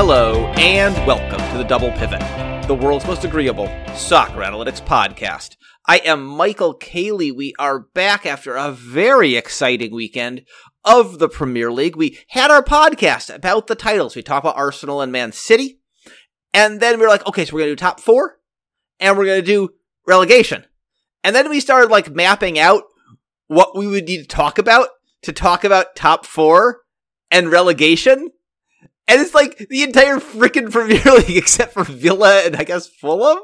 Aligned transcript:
Hello, 0.00 0.46
and 0.56 0.94
welcome 1.08 1.40
to 1.50 1.58
the 1.58 1.64
Double 1.64 1.90
Pivot, 1.90 2.20
the 2.68 2.74
world's 2.80 3.04
most 3.04 3.24
agreeable 3.24 3.66
soccer 3.96 4.42
analytics 4.42 4.80
podcast. 4.80 5.56
I 5.88 5.98
am 6.04 6.24
Michael 6.24 6.74
Caley. 6.74 7.32
We 7.32 7.52
are 7.58 7.80
back 7.80 8.24
after 8.24 8.54
a 8.54 8.70
very 8.70 9.34
exciting 9.34 9.92
weekend 9.92 10.44
of 10.84 11.18
the 11.18 11.28
Premier 11.28 11.72
League. 11.72 11.96
We 11.96 12.16
had 12.28 12.52
our 12.52 12.62
podcast 12.62 13.34
about 13.34 13.66
the 13.66 13.74
titles. 13.74 14.14
We 14.14 14.22
talked 14.22 14.44
about 14.44 14.56
Arsenal 14.56 15.00
and 15.00 15.10
Man 15.10 15.32
City. 15.32 15.80
And 16.54 16.78
then 16.78 17.00
we 17.00 17.02
were 17.02 17.10
like, 17.10 17.26
okay, 17.26 17.44
so 17.44 17.56
we're 17.56 17.62
going 17.62 17.70
to 17.70 17.74
do 17.74 17.80
top 17.80 17.98
four 17.98 18.38
and 19.00 19.18
we're 19.18 19.26
going 19.26 19.40
to 19.40 19.46
do 19.46 19.70
relegation. 20.06 20.64
And 21.24 21.34
then 21.34 21.50
we 21.50 21.58
started 21.58 21.90
like 21.90 22.08
mapping 22.08 22.56
out 22.56 22.84
what 23.48 23.76
we 23.76 23.88
would 23.88 24.06
need 24.06 24.18
to 24.18 24.28
talk 24.28 24.58
about 24.58 24.90
to 25.22 25.32
talk 25.32 25.64
about 25.64 25.96
top 25.96 26.24
four 26.24 26.82
and 27.32 27.50
relegation. 27.50 28.30
And 29.08 29.20
it's 29.20 29.34
like 29.34 29.56
the 29.70 29.82
entire 29.82 30.16
freaking 30.16 30.70
Premier 30.70 31.02
League 31.04 31.36
except 31.36 31.72
for 31.72 31.84
Villa 31.84 32.42
and 32.44 32.54
I 32.54 32.64
guess 32.64 32.86
Fulham. 32.86 33.38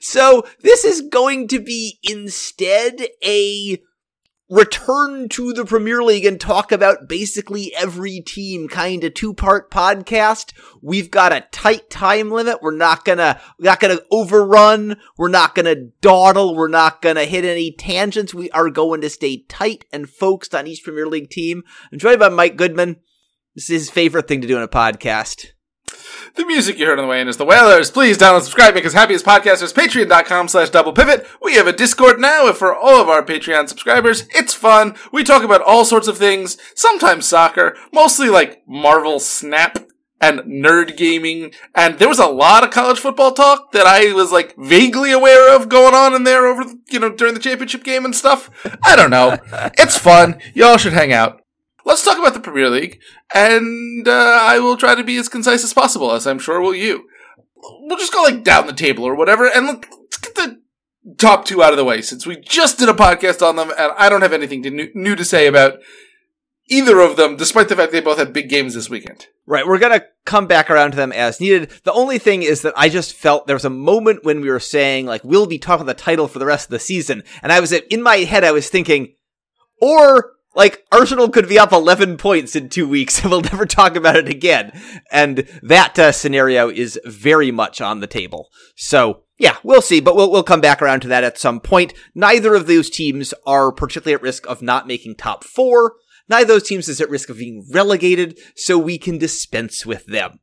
So 0.00 0.44
this 0.62 0.84
is 0.84 1.02
going 1.02 1.48
to 1.48 1.60
be 1.60 1.98
instead 2.02 3.06
a 3.24 3.82
return 4.50 5.28
to 5.28 5.52
the 5.52 5.64
Premier 5.64 6.02
League 6.02 6.24
and 6.24 6.40
talk 6.40 6.72
about 6.72 7.08
basically 7.08 7.74
every 7.74 8.20
team 8.20 8.66
kind 8.68 9.04
of 9.04 9.12
two 9.14 9.34
part 9.34 9.70
podcast. 9.70 10.52
We've 10.80 11.10
got 11.10 11.32
a 11.32 11.46
tight 11.52 11.90
time 11.90 12.30
limit. 12.30 12.62
We're 12.62 12.76
not 12.76 13.04
gonna, 13.04 13.40
we're 13.58 13.66
not 13.70 13.80
gonna 13.80 14.00
overrun. 14.10 14.96
We're 15.18 15.28
not 15.28 15.54
gonna 15.54 15.74
dawdle. 16.00 16.54
We're 16.54 16.68
not 16.68 17.02
gonna 17.02 17.24
hit 17.24 17.44
any 17.44 17.72
tangents. 17.72 18.32
We 18.32 18.50
are 18.52 18.70
going 18.70 19.02
to 19.02 19.10
stay 19.10 19.44
tight 19.48 19.84
and 19.92 20.08
focused 20.08 20.54
on 20.54 20.66
each 20.66 20.82
Premier 20.82 21.06
League 21.06 21.30
team. 21.30 21.62
I'm 21.92 21.98
joined 21.98 22.20
by 22.20 22.30
Mike 22.30 22.56
Goodman. 22.56 22.96
This 23.58 23.70
is 23.70 23.86
his 23.86 23.90
favorite 23.90 24.28
thing 24.28 24.40
to 24.40 24.46
do 24.46 24.56
in 24.56 24.62
a 24.62 24.68
podcast. 24.68 25.46
The 26.36 26.46
music 26.46 26.78
you 26.78 26.86
heard 26.86 27.00
on 27.00 27.06
the 27.06 27.10
way 27.10 27.20
in 27.20 27.26
is 27.26 27.38
The 27.38 27.44
Whalers. 27.44 27.90
Please 27.90 28.16
download 28.16 28.42
subscribe 28.42 28.72
because 28.72 28.92
happiest 28.92 29.26
podcasters, 29.26 29.74
patreon.com 29.74 30.46
slash 30.46 30.70
double 30.70 30.92
pivot. 30.92 31.26
We 31.42 31.56
have 31.56 31.66
a 31.66 31.72
Discord 31.72 32.20
now 32.20 32.52
for 32.52 32.72
all 32.72 33.02
of 33.02 33.08
our 33.08 33.20
Patreon 33.20 33.68
subscribers. 33.68 34.28
It's 34.30 34.54
fun. 34.54 34.94
We 35.12 35.24
talk 35.24 35.42
about 35.42 35.60
all 35.60 35.84
sorts 35.84 36.06
of 36.06 36.16
things, 36.16 36.56
sometimes 36.76 37.26
soccer, 37.26 37.76
mostly 37.92 38.28
like 38.28 38.62
Marvel 38.68 39.18
Snap 39.18 39.88
and 40.20 40.38
nerd 40.42 40.96
gaming. 40.96 41.50
And 41.74 41.98
there 41.98 42.08
was 42.08 42.20
a 42.20 42.26
lot 42.26 42.62
of 42.62 42.70
college 42.70 43.00
football 43.00 43.32
talk 43.32 43.72
that 43.72 43.88
I 43.88 44.12
was 44.12 44.30
like 44.30 44.54
vaguely 44.56 45.10
aware 45.10 45.52
of 45.56 45.68
going 45.68 45.94
on 45.96 46.14
in 46.14 46.22
there 46.22 46.46
over, 46.46 46.62
you 46.90 47.00
know, 47.00 47.10
during 47.10 47.34
the 47.34 47.40
championship 47.40 47.82
game 47.82 48.04
and 48.04 48.14
stuff. 48.14 48.50
I 48.84 48.94
don't 48.94 49.10
know. 49.10 49.36
it's 49.76 49.98
fun. 49.98 50.40
Y'all 50.54 50.76
should 50.76 50.92
hang 50.92 51.12
out 51.12 51.40
let's 51.88 52.04
talk 52.04 52.18
about 52.18 52.34
the 52.34 52.40
Premier 52.40 52.68
League, 52.68 53.00
and 53.34 54.06
uh, 54.06 54.38
I 54.42 54.60
will 54.60 54.76
try 54.76 54.94
to 54.94 55.02
be 55.02 55.16
as 55.16 55.28
concise 55.28 55.64
as 55.64 55.72
possible, 55.72 56.12
as 56.12 56.26
I'm 56.26 56.38
sure 56.38 56.60
will 56.60 56.74
you. 56.74 57.08
We'll 57.56 57.98
just 57.98 58.12
go 58.12 58.22
like 58.22 58.44
down 58.44 58.66
the 58.66 58.72
table 58.72 59.04
or 59.04 59.16
whatever, 59.16 59.46
and 59.52 59.66
let's 59.66 60.18
get 60.18 60.34
the 60.34 60.60
top 61.16 61.46
two 61.46 61.62
out 61.62 61.72
of 61.72 61.78
the 61.78 61.84
way 61.84 62.02
since 62.02 62.26
we 62.26 62.36
just 62.36 62.78
did 62.78 62.88
a 62.88 62.92
podcast 62.92 63.44
on 63.44 63.56
them, 63.56 63.70
and 63.76 63.92
I 63.96 64.08
don't 64.08 64.22
have 64.22 64.34
anything 64.34 64.62
to 64.62 64.70
new, 64.70 64.90
new 64.94 65.16
to 65.16 65.24
say 65.24 65.46
about 65.46 65.78
either 66.70 67.00
of 67.00 67.16
them, 67.16 67.36
despite 67.36 67.68
the 67.68 67.76
fact 67.76 67.90
they 67.90 68.00
both 68.00 68.18
had 68.18 68.34
big 68.34 68.50
games 68.50 68.74
this 68.74 68.90
weekend. 68.90 69.26
Right, 69.46 69.66
we're 69.66 69.78
gonna 69.78 70.04
come 70.26 70.46
back 70.46 70.70
around 70.70 70.90
to 70.90 70.96
them 70.98 71.12
as 71.12 71.40
needed. 71.40 71.70
The 71.84 71.92
only 71.92 72.18
thing 72.18 72.42
is 72.42 72.60
that 72.62 72.74
I 72.76 72.90
just 72.90 73.14
felt 73.14 73.46
there 73.46 73.56
was 73.56 73.64
a 73.64 73.70
moment 73.70 74.24
when 74.24 74.42
we 74.42 74.50
were 74.50 74.60
saying 74.60 75.06
like 75.06 75.24
we'll 75.24 75.46
be 75.46 75.58
talking 75.58 75.86
the 75.86 75.94
title 75.94 76.28
for 76.28 76.38
the 76.38 76.46
rest 76.46 76.66
of 76.66 76.70
the 76.70 76.78
season, 76.78 77.24
and 77.42 77.50
I 77.50 77.60
was 77.60 77.72
in 77.72 78.02
my 78.02 78.18
head 78.18 78.44
I 78.44 78.52
was 78.52 78.68
thinking, 78.68 79.14
or 79.80 80.34
like 80.58 80.84
Arsenal 80.90 81.28
could 81.28 81.48
be 81.48 81.56
up 81.56 81.72
11 81.72 82.16
points 82.16 82.56
in 82.56 82.68
two 82.68 82.88
weeks 82.88 83.22
and 83.22 83.30
we'll 83.30 83.40
never 83.42 83.64
talk 83.64 83.94
about 83.94 84.16
it 84.16 84.28
again. 84.28 84.72
And 85.10 85.48
that 85.62 85.96
uh, 85.98 86.10
scenario 86.10 86.68
is 86.68 87.00
very 87.04 87.52
much 87.52 87.80
on 87.80 88.00
the 88.00 88.08
table. 88.08 88.48
So 88.74 89.22
yeah, 89.38 89.56
we'll 89.62 89.80
see, 89.80 90.00
but 90.00 90.16
we'll, 90.16 90.32
we'll 90.32 90.42
come 90.42 90.60
back 90.60 90.82
around 90.82 91.00
to 91.00 91.08
that 91.08 91.22
at 91.22 91.38
some 91.38 91.60
point. 91.60 91.94
Neither 92.12 92.56
of 92.56 92.66
those 92.66 92.90
teams 92.90 93.32
are 93.46 93.70
particularly 93.70 94.14
at 94.14 94.22
risk 94.22 94.48
of 94.48 94.60
not 94.60 94.88
making 94.88 95.14
top 95.14 95.44
four. 95.44 95.94
Neither 96.28 96.42
of 96.42 96.48
those 96.48 96.68
teams 96.68 96.88
is 96.88 97.00
at 97.00 97.08
risk 97.08 97.30
of 97.30 97.38
being 97.38 97.64
relegated, 97.72 98.38
so 98.56 98.76
we 98.76 98.98
can 98.98 99.16
dispense 99.16 99.86
with 99.86 100.06
them. 100.06 100.40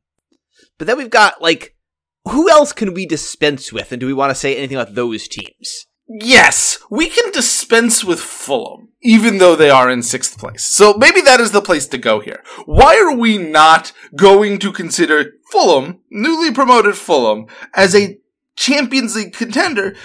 But 0.78 0.86
then 0.86 0.96
we've 0.96 1.10
got 1.10 1.42
like, 1.42 1.76
who 2.24 2.50
else 2.50 2.72
can 2.72 2.94
we 2.94 3.04
dispense 3.04 3.70
with? 3.70 3.92
And 3.92 4.00
do 4.00 4.06
we 4.06 4.14
want 4.14 4.30
to 4.30 4.34
say 4.34 4.56
anything 4.56 4.78
about 4.78 4.94
those 4.94 5.28
teams? 5.28 5.86
Yes, 6.08 6.78
we 6.88 7.08
can 7.08 7.32
dispense 7.32 8.04
with 8.04 8.20
Fulham, 8.20 8.90
even 9.02 9.38
though 9.38 9.56
they 9.56 9.70
are 9.70 9.90
in 9.90 10.02
sixth 10.02 10.38
place. 10.38 10.64
So 10.64 10.94
maybe 10.94 11.20
that 11.22 11.40
is 11.40 11.50
the 11.50 11.60
place 11.60 11.86
to 11.88 11.98
go 11.98 12.20
here. 12.20 12.44
Why 12.64 12.96
are 12.96 13.16
we 13.16 13.38
not 13.38 13.92
going 14.14 14.58
to 14.60 14.72
consider 14.72 15.32
Fulham, 15.50 16.00
newly 16.10 16.52
promoted 16.52 16.96
Fulham, 16.96 17.46
as 17.74 17.94
a 17.94 18.18
Champions 18.54 19.16
League 19.16 19.32
contender 19.32 19.96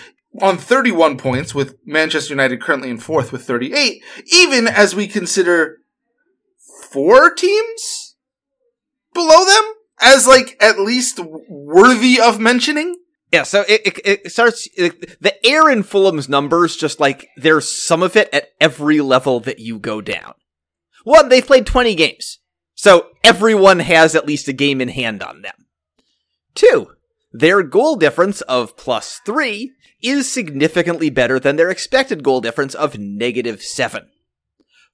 on 0.41 0.57
31 0.57 1.17
points, 1.17 1.53
with 1.53 1.77
Manchester 1.85 2.33
United 2.33 2.61
currently 2.61 2.89
in 2.89 2.97
fourth 2.97 3.31
with 3.31 3.45
38, 3.45 4.03
even 4.33 4.67
as 4.67 4.95
we 4.95 5.07
consider 5.07 5.77
four 6.89 7.33
teams 7.33 8.15
below 9.13 9.45
them 9.45 9.73
as 10.01 10.27
like 10.27 10.57
at 10.59 10.79
least 10.79 11.19
worthy 11.47 12.19
of 12.19 12.39
mentioning? 12.39 12.95
Yeah, 13.31 13.43
so 13.43 13.63
it, 13.67 13.81
it, 13.85 13.99
it 14.03 14.31
starts, 14.31 14.67
it, 14.75 15.21
the 15.21 15.45
air 15.45 15.69
in 15.69 15.83
Fulham's 15.83 16.27
numbers, 16.27 16.75
just 16.75 16.99
like, 16.99 17.29
there's 17.37 17.69
some 17.69 18.03
of 18.03 18.15
it 18.17 18.29
at 18.33 18.49
every 18.59 18.99
level 18.99 19.39
that 19.41 19.59
you 19.59 19.79
go 19.79 20.01
down. 20.01 20.33
One, 21.05 21.29
they've 21.29 21.45
played 21.45 21.65
20 21.65 21.95
games. 21.95 22.39
So 22.75 23.07
everyone 23.23 23.79
has 23.79 24.15
at 24.15 24.25
least 24.25 24.47
a 24.47 24.53
game 24.53 24.81
in 24.81 24.89
hand 24.89 25.23
on 25.23 25.43
them. 25.43 25.67
Two, 26.55 26.91
their 27.31 27.63
goal 27.63 27.95
difference 27.95 28.41
of 28.41 28.75
plus 28.75 29.21
three 29.25 29.71
is 30.01 30.31
significantly 30.31 31.09
better 31.09 31.39
than 31.39 31.55
their 31.55 31.69
expected 31.69 32.23
goal 32.23 32.41
difference 32.41 32.75
of 32.75 32.97
negative 32.97 33.61
seven. 33.61 34.09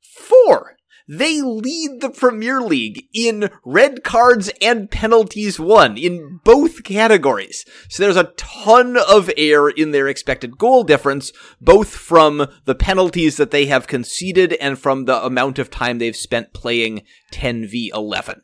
Four, 0.01 0.76
they 1.07 1.41
lead 1.41 2.01
the 2.01 2.09
Premier 2.09 2.59
League 2.59 3.07
in 3.13 3.49
red 3.63 4.03
cards 4.03 4.51
and 4.61 4.91
penalties 4.91 5.59
won 5.59 5.97
in 5.97 6.39
both 6.43 6.83
categories. 6.83 7.65
So 7.89 8.03
there's 8.03 8.17
a 8.17 8.33
ton 8.35 8.97
of 8.97 9.31
air 9.37 9.69
in 9.69 9.91
their 9.91 10.07
expected 10.07 10.57
goal 10.57 10.83
difference, 10.83 11.31
both 11.61 11.89
from 11.89 12.47
the 12.65 12.75
penalties 12.75 13.37
that 13.37 13.51
they 13.51 13.67
have 13.67 13.87
conceded 13.87 14.53
and 14.53 14.77
from 14.77 15.05
the 15.05 15.23
amount 15.23 15.59
of 15.59 15.69
time 15.69 15.99
they've 15.99 16.15
spent 16.15 16.53
playing 16.53 17.03
10v11. 17.31 18.41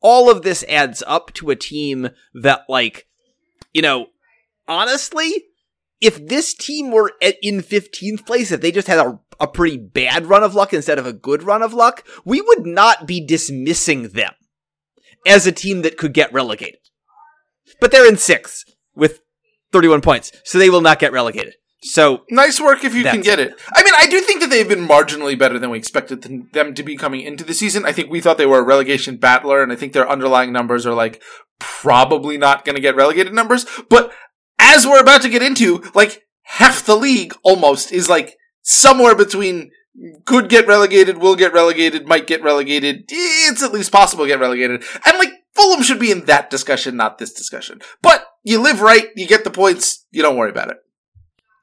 All 0.00 0.30
of 0.30 0.42
this 0.42 0.64
adds 0.68 1.02
up 1.06 1.32
to 1.34 1.50
a 1.50 1.56
team 1.56 2.10
that, 2.34 2.60
like, 2.68 3.08
you 3.72 3.82
know, 3.82 4.06
honestly, 4.68 5.46
if 6.00 6.24
this 6.24 6.54
team 6.54 6.90
were 6.90 7.12
in 7.20 7.62
15th 7.62 8.26
place, 8.26 8.52
if 8.52 8.60
they 8.60 8.70
just 8.70 8.88
had 8.88 8.98
a, 8.98 9.18
a 9.40 9.46
pretty 9.46 9.76
bad 9.76 10.26
run 10.26 10.42
of 10.42 10.54
luck 10.54 10.72
instead 10.72 10.98
of 10.98 11.06
a 11.06 11.12
good 11.12 11.42
run 11.42 11.62
of 11.62 11.74
luck, 11.74 12.06
we 12.24 12.40
would 12.40 12.66
not 12.66 13.06
be 13.06 13.24
dismissing 13.24 14.08
them 14.08 14.32
as 15.26 15.46
a 15.46 15.52
team 15.52 15.82
that 15.82 15.96
could 15.96 16.14
get 16.14 16.32
relegated. 16.32 16.80
But 17.80 17.90
they're 17.90 18.08
in 18.08 18.16
sixth 18.16 18.64
with 18.94 19.20
31 19.72 20.00
points, 20.00 20.32
so 20.44 20.58
they 20.58 20.70
will 20.70 20.80
not 20.80 20.98
get 20.98 21.12
relegated. 21.12 21.54
So 21.82 22.22
nice 22.30 22.58
work 22.58 22.84
if 22.84 22.94
you 22.94 23.04
can 23.04 23.20
get 23.20 23.38
it. 23.38 23.54
I 23.74 23.84
mean, 23.84 23.92
I 23.98 24.06
do 24.06 24.20
think 24.20 24.40
that 24.40 24.50
they've 24.50 24.68
been 24.68 24.88
marginally 24.88 25.38
better 25.38 25.58
than 25.58 25.70
we 25.70 25.78
expected 25.78 26.48
them 26.52 26.74
to 26.74 26.82
be 26.82 26.96
coming 26.96 27.20
into 27.20 27.44
the 27.44 27.54
season. 27.54 27.84
I 27.84 27.92
think 27.92 28.10
we 28.10 28.20
thought 28.20 28.38
they 28.38 28.46
were 28.46 28.60
a 28.60 28.64
relegation 28.64 29.18
battler, 29.18 29.62
and 29.62 29.70
I 29.70 29.76
think 29.76 29.92
their 29.92 30.08
underlying 30.08 30.52
numbers 30.52 30.86
are 30.86 30.94
like 30.94 31.22
probably 31.58 32.38
not 32.38 32.64
going 32.64 32.76
to 32.76 32.82
get 32.82 32.96
relegated 32.96 33.34
numbers. 33.34 33.66
But 33.88 34.12
as 34.58 34.86
we're 34.86 35.00
about 35.00 35.22
to 35.22 35.28
get 35.28 35.42
into, 35.42 35.84
like 35.94 36.22
half 36.42 36.84
the 36.84 36.96
league 36.96 37.34
almost 37.42 37.92
is 37.92 38.08
like 38.08 38.36
somewhere 38.66 39.14
between 39.14 39.70
could 40.24 40.48
get 40.48 40.66
relegated, 40.66 41.18
will 41.18 41.36
get 41.36 41.52
relegated, 41.52 42.06
might 42.06 42.26
get 42.26 42.42
relegated. 42.42 43.04
It's 43.08 43.62
at 43.62 43.72
least 43.72 43.92
possible 43.92 44.24
to 44.24 44.28
get 44.28 44.40
relegated. 44.40 44.84
And 45.06 45.18
like 45.18 45.30
Fulham 45.54 45.82
should 45.82 46.00
be 46.00 46.10
in 46.10 46.24
that 46.26 46.50
discussion, 46.50 46.96
not 46.96 47.18
this 47.18 47.32
discussion. 47.32 47.80
But 48.02 48.26
you 48.42 48.60
live 48.60 48.80
right, 48.82 49.06
you 49.14 49.26
get 49.26 49.44
the 49.44 49.50
points, 49.50 50.04
you 50.10 50.20
don't 50.20 50.36
worry 50.36 50.50
about 50.50 50.70
it. 50.70 50.78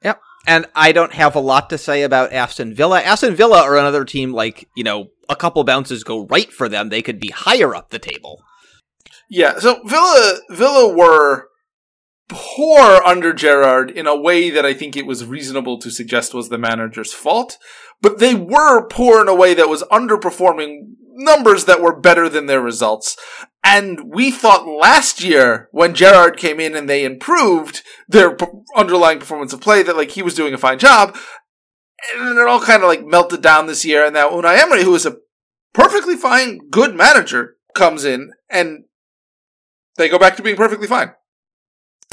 Yep. 0.02 0.20
And 0.46 0.66
I 0.74 0.92
don't 0.92 1.12
have 1.12 1.36
a 1.36 1.40
lot 1.40 1.70
to 1.70 1.78
say 1.78 2.02
about 2.02 2.32
Aston 2.32 2.74
Villa. 2.74 3.00
Aston 3.00 3.36
Villa 3.36 3.62
are 3.62 3.76
another 3.76 4.04
team 4.04 4.32
like, 4.32 4.68
you 4.74 4.82
know, 4.82 5.08
a 5.28 5.36
couple 5.36 5.62
bounces 5.62 6.04
go 6.04 6.26
right 6.26 6.52
for 6.52 6.68
them. 6.68 6.88
They 6.88 7.02
could 7.02 7.20
be 7.20 7.30
higher 7.30 7.74
up 7.74 7.90
the 7.90 7.98
table. 7.98 8.42
Yeah, 9.30 9.58
so 9.58 9.80
Villa 9.84 10.38
Villa 10.50 10.94
were 10.94 11.48
poor 12.28 13.02
under 13.04 13.32
Gerrard 13.32 13.90
in 13.90 14.06
a 14.06 14.18
way 14.18 14.50
that 14.50 14.64
I 14.64 14.74
think 14.74 14.96
it 14.96 15.06
was 15.06 15.24
reasonable 15.24 15.78
to 15.78 15.90
suggest 15.90 16.34
was 16.34 16.48
the 16.48 16.58
manager's 16.58 17.12
fault. 17.12 17.58
But 18.00 18.18
they 18.18 18.34
were 18.34 18.86
poor 18.88 19.20
in 19.20 19.28
a 19.28 19.34
way 19.34 19.54
that 19.54 19.68
was 19.68 19.82
underperforming 19.84 20.94
numbers 21.16 21.64
that 21.64 21.80
were 21.80 21.98
better 21.98 22.28
than 22.28 22.46
their 22.46 22.60
results. 22.60 23.16
And 23.62 24.12
we 24.12 24.30
thought 24.30 24.66
last 24.66 25.22
year 25.22 25.68
when 25.70 25.94
Gerrard 25.94 26.36
came 26.36 26.60
in 26.60 26.74
and 26.74 26.88
they 26.88 27.04
improved 27.04 27.82
their 28.08 28.36
underlying 28.76 29.20
performance 29.20 29.52
of 29.52 29.60
play 29.60 29.82
that 29.82 29.96
like 29.96 30.10
he 30.10 30.22
was 30.22 30.34
doing 30.34 30.52
a 30.52 30.58
fine 30.58 30.78
job. 30.78 31.16
And 32.14 32.26
then 32.26 32.36
it 32.36 32.48
all 32.48 32.60
kind 32.60 32.82
of 32.82 32.88
like 32.88 33.06
melted 33.06 33.40
down 33.40 33.66
this 33.66 33.84
year. 33.84 34.04
And 34.04 34.14
now 34.14 34.30
Unai 34.30 34.58
Emery, 34.58 34.84
who 34.84 34.94
is 34.94 35.06
a 35.06 35.16
perfectly 35.72 36.16
fine, 36.16 36.68
good 36.70 36.94
manager, 36.94 37.56
comes 37.74 38.04
in 38.04 38.32
and 38.50 38.84
they 39.96 40.08
go 40.08 40.18
back 40.18 40.36
to 40.36 40.42
being 40.42 40.56
perfectly 40.56 40.86
fine. 40.86 41.12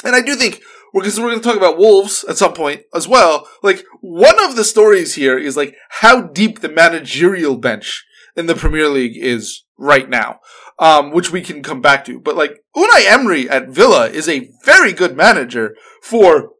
And 0.04 0.14
I 0.14 0.20
do 0.20 0.34
think 0.34 0.62
because 0.92 1.18
we're 1.18 1.30
going 1.30 1.40
to 1.40 1.48
talk 1.48 1.56
about 1.56 1.78
Wolves 1.78 2.24
at 2.28 2.36
some 2.36 2.52
point 2.52 2.82
as 2.94 3.08
well. 3.08 3.48
Like 3.62 3.84
one 4.00 4.42
of 4.44 4.56
the 4.56 4.64
stories 4.64 5.14
here 5.14 5.38
is 5.38 5.56
like 5.56 5.74
how 5.88 6.22
deep 6.22 6.60
the 6.60 6.68
managerial 6.68 7.56
bench 7.56 8.04
in 8.36 8.46
the 8.46 8.54
Premier 8.54 8.88
League 8.88 9.16
is 9.16 9.64
right 9.78 10.08
now, 10.08 10.40
um, 10.78 11.10
which 11.12 11.32
we 11.32 11.40
can 11.40 11.62
come 11.62 11.80
back 11.80 12.04
to. 12.06 12.20
But 12.20 12.36
like 12.36 12.62
Unai 12.76 13.06
Emery 13.06 13.48
at 13.48 13.68
Villa 13.68 14.08
is 14.08 14.28
a 14.28 14.50
very 14.64 14.92
good 14.92 15.16
manager 15.16 15.74
for 16.02 16.50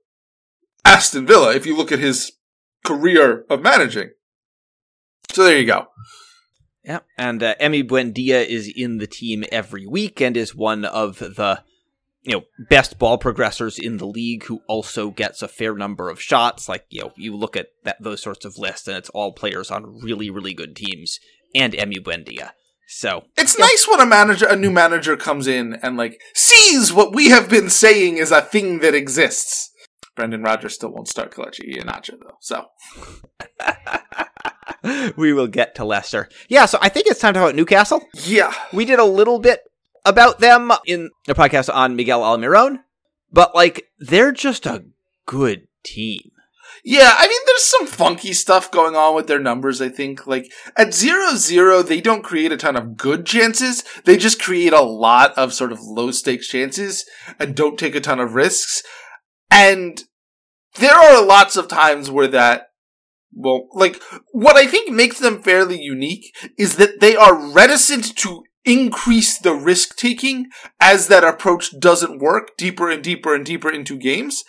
Aston 0.84 1.26
Villa. 1.26 1.54
If 1.54 1.66
you 1.66 1.76
look 1.76 1.92
at 1.92 1.98
his 1.98 2.32
career 2.84 3.44
of 3.48 3.62
managing, 3.62 4.10
so 5.30 5.44
there 5.44 5.58
you 5.58 5.66
go. 5.66 5.88
Yeah, 6.84 7.00
and 7.16 7.42
uh, 7.42 7.54
Emi 7.60 7.86
Buendia 7.88 8.44
is 8.44 8.70
in 8.74 8.98
the 8.98 9.06
team 9.06 9.44
every 9.52 9.86
week 9.86 10.20
and 10.20 10.36
is 10.36 10.54
one 10.54 10.84
of 10.84 11.18
the 11.18 11.62
you 12.22 12.32
know 12.32 12.44
best 12.70 12.98
ball 12.98 13.18
progressors 13.18 13.78
in 13.78 13.96
the 13.96 14.06
league 14.06 14.44
who 14.44 14.62
also 14.66 15.10
gets 15.10 15.42
a 15.42 15.48
fair 15.48 15.74
number 15.74 16.08
of 16.08 16.20
shots 16.20 16.68
like 16.68 16.84
you 16.88 17.02
know 17.02 17.12
you 17.16 17.34
look 17.36 17.56
at 17.56 17.68
that 17.84 18.00
those 18.00 18.22
sorts 18.22 18.44
of 18.44 18.58
lists 18.58 18.88
and 18.88 18.96
it's 18.96 19.10
all 19.10 19.32
players 19.32 19.70
on 19.70 20.00
really 20.00 20.30
really 20.30 20.54
good 20.54 20.76
teams 20.76 21.18
and 21.54 21.72
Emi 21.72 21.98
Buendia 21.98 22.50
so 22.88 23.24
it's 23.36 23.58
yeah. 23.58 23.66
nice 23.66 23.86
when 23.88 24.00
a 24.00 24.06
manager 24.06 24.46
a 24.46 24.56
new 24.56 24.70
manager 24.70 25.16
comes 25.16 25.46
in 25.46 25.74
and 25.82 25.96
like 25.96 26.20
sees 26.34 26.92
what 26.92 27.14
we 27.14 27.30
have 27.30 27.48
been 27.48 27.70
saying 27.70 28.16
is 28.16 28.30
a 28.30 28.40
thing 28.40 28.80
that 28.80 28.94
exists 28.94 29.70
Brendan 30.14 30.42
Rodgers 30.42 30.74
still 30.74 30.92
won't 30.92 31.08
start 31.08 31.34
Kelechi 31.34 31.76
Iheanacho 31.76 32.18
though 32.20 32.36
so 32.40 32.66
we 35.16 35.32
will 35.32 35.46
get 35.46 35.74
to 35.76 35.84
Leicester. 35.84 36.28
Yeah, 36.48 36.66
so 36.66 36.78
I 36.80 36.88
think 36.88 37.06
it's 37.06 37.20
time 37.20 37.34
to 37.34 37.40
talk 37.40 37.48
about 37.48 37.56
Newcastle. 37.56 38.02
Yeah. 38.14 38.52
We 38.72 38.84
did 38.84 38.98
a 38.98 39.04
little 39.04 39.38
bit 39.38 39.60
about 40.04 40.40
them 40.40 40.72
in 40.86 41.10
the 41.26 41.34
podcast 41.34 41.72
on 41.72 41.96
Miguel 41.96 42.22
Almiron, 42.22 42.80
but 43.30 43.54
like 43.54 43.88
they're 43.98 44.32
just 44.32 44.66
a 44.66 44.84
good 45.26 45.68
team. 45.84 46.30
Yeah, 46.84 47.14
I 47.16 47.28
mean, 47.28 47.40
there's 47.46 47.62
some 47.62 47.86
funky 47.86 48.32
stuff 48.32 48.70
going 48.70 48.96
on 48.96 49.14
with 49.14 49.28
their 49.28 49.38
numbers, 49.38 49.80
I 49.80 49.88
think. 49.88 50.26
Like, 50.26 50.50
at 50.76 50.92
zero 50.92 51.36
zero, 51.36 51.80
they 51.80 52.00
don't 52.00 52.24
create 52.24 52.50
a 52.50 52.56
ton 52.56 52.74
of 52.74 52.96
good 52.96 53.24
chances. 53.24 53.84
They 54.04 54.16
just 54.16 54.42
create 54.42 54.72
a 54.72 54.80
lot 54.80 55.32
of 55.38 55.52
sort 55.52 55.70
of 55.70 55.80
low 55.80 56.10
stakes 56.10 56.48
chances 56.48 57.04
and 57.38 57.54
don't 57.54 57.78
take 57.78 57.94
a 57.94 58.00
ton 58.00 58.18
of 58.18 58.34
risks. 58.34 58.82
And 59.48 60.02
there 60.80 60.94
are 60.94 61.24
lots 61.24 61.56
of 61.56 61.68
times 61.68 62.10
where 62.10 62.28
that, 62.28 62.70
well, 63.32 63.68
like, 63.74 64.02
what 64.32 64.56
I 64.56 64.66
think 64.66 64.90
makes 64.90 65.20
them 65.20 65.40
fairly 65.40 65.80
unique 65.80 66.34
is 66.58 66.76
that 66.76 67.00
they 67.00 67.14
are 67.14 67.52
reticent 67.52 68.16
to 68.16 68.42
increase 68.64 69.38
the 69.38 69.54
risk 69.54 69.96
taking 69.96 70.46
as 70.80 71.08
that 71.08 71.24
approach 71.24 71.78
doesn't 71.78 72.20
work 72.20 72.56
deeper 72.56 72.90
and 72.90 73.02
deeper 73.02 73.34
and 73.34 73.44
deeper 73.44 73.70
into 73.70 73.96
games. 73.96 74.44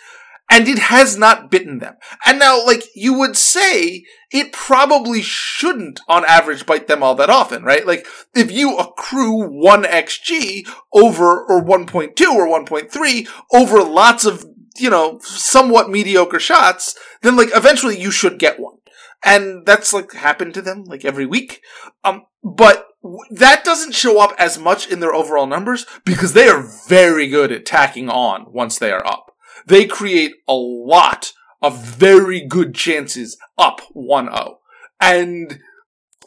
And 0.50 0.68
it 0.68 0.78
has 0.78 1.16
not 1.16 1.50
bitten 1.50 1.78
them. 1.78 1.96
And 2.26 2.38
now, 2.38 2.64
like, 2.64 2.84
you 2.94 3.14
would 3.18 3.34
say 3.34 4.04
it 4.30 4.52
probably 4.52 5.22
shouldn't 5.22 6.00
on 6.06 6.24
average 6.26 6.66
bite 6.66 6.86
them 6.86 7.02
all 7.02 7.14
that 7.14 7.30
often, 7.30 7.64
right? 7.64 7.86
Like, 7.86 8.06
if 8.34 8.52
you 8.52 8.76
accrue 8.76 9.48
1 9.48 9.84
XG 9.84 10.68
over, 10.92 11.42
or 11.44 11.64
1.2 11.64 12.20
or 12.30 12.46
1.3 12.46 13.28
over 13.54 13.82
lots 13.82 14.26
of, 14.26 14.44
you 14.76 14.90
know, 14.90 15.18
somewhat 15.22 15.88
mediocre 15.88 16.38
shots, 16.38 16.94
then 17.22 17.36
like, 17.36 17.48
eventually 17.54 17.98
you 17.98 18.10
should 18.10 18.38
get 18.38 18.60
one. 18.60 18.76
And 19.24 19.64
that's 19.64 19.92
like 19.92 20.12
happened 20.12 20.54
to 20.54 20.62
them 20.62 20.84
like 20.84 21.04
every 21.04 21.26
week. 21.26 21.62
Um, 22.04 22.24
but 22.42 22.88
that 23.30 23.64
doesn't 23.64 23.94
show 23.94 24.20
up 24.20 24.34
as 24.38 24.58
much 24.58 24.90
in 24.90 25.00
their 25.00 25.14
overall 25.14 25.46
numbers 25.46 25.86
because 26.04 26.32
they 26.32 26.48
are 26.48 26.68
very 26.88 27.28
good 27.28 27.50
at 27.50 27.66
tacking 27.66 28.08
on 28.08 28.52
once 28.52 28.78
they 28.78 28.92
are 28.92 29.06
up. 29.06 29.32
They 29.66 29.86
create 29.86 30.34
a 30.46 30.54
lot 30.54 31.32
of 31.62 31.82
very 31.82 32.40
good 32.40 32.74
chances 32.74 33.38
up 33.56 33.80
1-0. 33.96 34.56
And 35.00 35.60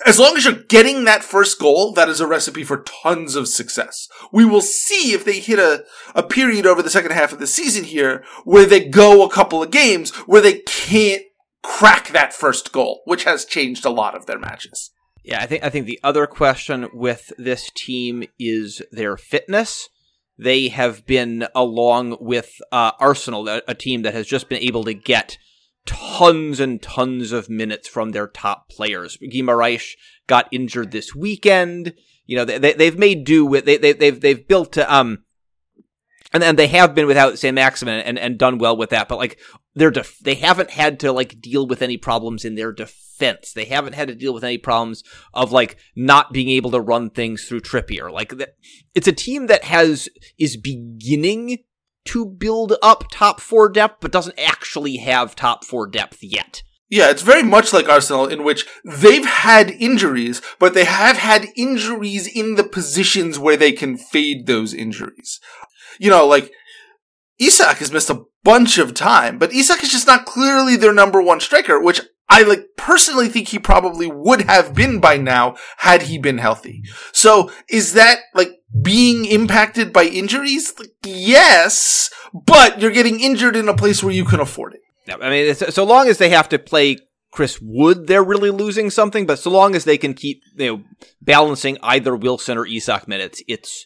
as 0.05 0.19
long 0.19 0.37
as 0.37 0.45
you're 0.45 0.53
getting 0.53 1.05
that 1.05 1.23
first 1.23 1.59
goal, 1.59 1.91
that 1.93 2.09
is 2.09 2.19
a 2.19 2.27
recipe 2.27 2.63
for 2.63 2.83
tons 3.03 3.35
of 3.35 3.47
success. 3.47 4.07
We 4.31 4.45
will 4.45 4.61
see 4.61 5.13
if 5.13 5.25
they 5.25 5.39
hit 5.39 5.59
a, 5.59 5.85
a 6.13 6.23
period 6.23 6.65
over 6.65 6.81
the 6.81 6.89
second 6.89 7.11
half 7.11 7.33
of 7.33 7.39
the 7.39 7.47
season 7.47 7.83
here 7.83 8.23
where 8.43 8.65
they 8.65 8.87
go 8.87 9.23
a 9.23 9.29
couple 9.29 9.63
of 9.63 9.71
games 9.71 10.11
where 10.27 10.41
they 10.41 10.59
can't 10.59 11.23
crack 11.67 12.07
that 12.09 12.33
first 12.33 12.71
goal, 12.71 13.01
which 13.05 13.25
has 13.25 13.43
changed 13.43 13.85
a 13.85 13.89
lot 13.89 14.15
of 14.15 14.25
their 14.25 14.39
matches. 14.39 14.91
Yeah, 15.23 15.41
I 15.41 15.45
think 15.45 15.63
I 15.63 15.69
think 15.69 15.85
the 15.85 15.99
other 16.01 16.25
question 16.25 16.87
with 16.93 17.33
this 17.37 17.69
team 17.75 18.23
is 18.39 18.81
their 18.91 19.17
fitness. 19.17 19.89
They 20.39 20.69
have 20.69 21.05
been 21.05 21.47
along 21.53 22.17
with 22.21 22.61
uh, 22.71 22.91
Arsenal, 22.99 23.49
a, 23.49 23.61
a, 23.67 23.73
team 23.73 24.03
that 24.03 24.13
has 24.13 24.27
just 24.27 24.49
been 24.49 24.61
able 24.61 24.83
to 24.83 24.93
get 24.93 25.37
tons 25.85 26.59
and 26.59 26.79
tons 26.81 27.31
of 27.31 27.49
minutes 27.49 27.87
from 27.87 28.11
their 28.11 28.27
top 28.27 28.69
players. 28.69 29.17
Guimaraes 29.17 29.93
got 30.27 30.47
injured 30.51 30.91
this 30.91 31.15
weekend. 31.15 31.93
You 32.27 32.37
know, 32.37 32.45
they, 32.45 32.73
they 32.73 32.85
have 32.85 32.99
made 32.99 33.25
do 33.25 33.45
with 33.45 33.65
they, 33.65 33.77
they 33.77 33.91
they've 33.91 34.19
they've 34.19 34.47
built 34.47 34.77
um 34.77 35.23
and 36.33 36.43
and 36.43 36.57
they 36.57 36.67
have 36.67 36.95
been 36.95 37.07
without 37.07 37.39
Saint-Maximin 37.39 37.99
and, 37.99 38.19
and 38.19 38.37
done 38.37 38.57
well 38.57 38.75
with 38.75 38.89
that. 38.89 39.07
But 39.07 39.17
like 39.17 39.39
they're 39.75 39.91
def- 39.91 40.19
they 40.19 40.35
haven't 40.35 40.71
had 40.71 40.99
to 41.01 41.11
like 41.11 41.41
deal 41.41 41.67
with 41.67 41.81
any 41.81 41.97
problems 41.97 42.45
in 42.45 42.55
their 42.55 42.71
defense. 42.71 43.53
They 43.53 43.65
haven't 43.65 43.93
had 43.93 44.07
to 44.07 44.15
deal 44.15 44.33
with 44.33 44.43
any 44.43 44.57
problems 44.57 45.03
of 45.33 45.51
like 45.51 45.77
not 45.95 46.33
being 46.33 46.49
able 46.49 46.71
to 46.71 46.81
run 46.81 47.09
things 47.09 47.45
through 47.45 47.61
Trippier. 47.61 48.11
Like 48.11 48.33
it's 48.95 49.07
a 49.07 49.13
team 49.13 49.47
that 49.47 49.63
has 49.63 50.09
is 50.37 50.57
beginning 50.57 51.59
to 52.05 52.25
build 52.25 52.73
up 52.81 53.05
top 53.11 53.39
four 53.39 53.69
depth, 53.69 53.97
but 54.01 54.11
doesn't 54.11 54.39
actually 54.39 54.97
have 54.97 55.35
top 55.35 55.65
four 55.65 55.87
depth 55.87 56.19
yet. 56.21 56.63
Yeah, 56.89 57.09
it's 57.09 57.21
very 57.21 57.43
much 57.43 57.73
like 57.73 57.89
Arsenal 57.89 58.27
in 58.27 58.45
which 58.45 58.65
they've 58.85 59.25
had 59.25 59.71
injuries, 59.71 60.41
but 60.57 60.73
they 60.73 60.85
have 60.85 61.17
had 61.17 61.47
injuries 61.57 62.27
in 62.27 62.55
the 62.55 62.63
positions 62.63 63.37
where 63.37 63.57
they 63.57 63.73
can 63.73 63.97
fade 63.97 64.47
those 64.47 64.73
injuries 64.73 65.41
you 65.99 66.09
know, 66.09 66.25
like 66.25 66.51
Isak 67.39 67.77
has 67.77 67.91
missed 67.91 68.09
a 68.09 68.23
bunch 68.43 68.77
of 68.77 68.93
time, 68.93 69.37
but 69.37 69.53
Isak 69.53 69.83
is 69.83 69.91
just 69.91 70.07
not 70.07 70.25
clearly 70.25 70.75
their 70.75 70.93
number 70.93 71.21
one 71.21 71.39
striker, 71.39 71.81
which 71.81 72.01
I 72.29 72.43
like 72.43 72.65
personally 72.75 73.29
think 73.29 73.47
he 73.47 73.59
probably 73.59 74.07
would 74.07 74.41
have 74.41 74.73
been 74.73 74.99
by 74.99 75.17
now 75.17 75.55
had 75.77 76.03
he 76.03 76.17
been 76.17 76.39
healthy. 76.39 76.83
So 77.13 77.51
is 77.69 77.93
that 77.93 78.19
like 78.33 78.51
being 78.81 79.25
impacted 79.25 79.93
by 79.93 80.03
injuries? 80.03 80.73
Like, 80.77 80.89
yes, 81.05 82.09
but 82.33 82.81
you're 82.81 82.91
getting 82.91 83.19
injured 83.19 83.55
in 83.55 83.69
a 83.69 83.75
place 83.75 84.03
where 84.03 84.13
you 84.13 84.25
can 84.25 84.39
afford 84.39 84.73
it. 84.73 84.81
I 85.21 85.29
mean, 85.29 85.55
so 85.55 85.85
long 85.85 86.09
as 86.09 86.17
they 86.17 86.29
have 86.29 86.49
to 86.49 86.59
play 86.59 86.97
Chris 87.31 87.59
Wood, 87.61 88.07
they're 88.07 88.23
really 88.23 88.49
losing 88.49 88.89
something. 88.89 89.25
But 89.25 89.39
so 89.39 89.49
long 89.49 89.73
as 89.73 89.85
they 89.85 89.97
can 89.97 90.13
keep 90.13 90.41
you 90.57 90.65
know 90.65 90.83
balancing 91.21 91.77
either 91.81 92.15
Wilson 92.15 92.57
or 92.57 92.65
Isak 92.65 93.07
minutes, 93.07 93.41
it's 93.47 93.85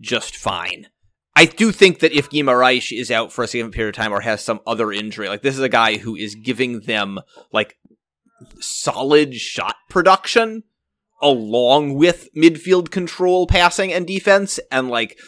just 0.00 0.36
fine. 0.36 0.86
I 1.40 1.46
do 1.46 1.72
think 1.72 2.00
that 2.00 2.12
if 2.12 2.28
Guimaraes 2.28 2.92
is 2.94 3.10
out 3.10 3.32
for 3.32 3.42
a 3.42 3.48
significant 3.48 3.74
period 3.74 3.96
of 3.96 3.96
time 3.96 4.12
or 4.12 4.20
has 4.20 4.44
some 4.44 4.60
other 4.66 4.92
injury, 4.92 5.26
like 5.30 5.40
this 5.40 5.54
is 5.54 5.62
a 5.62 5.70
guy 5.70 5.96
who 5.96 6.14
is 6.14 6.34
giving 6.34 6.80
them 6.80 7.18
like 7.50 7.78
solid 8.58 9.34
shot 9.34 9.76
production 9.88 10.64
along 11.22 11.94
with 11.94 12.28
midfield 12.36 12.90
control, 12.90 13.46
passing, 13.46 13.90
and 13.90 14.06
defense, 14.06 14.60
and 14.70 14.90
like 14.90 15.18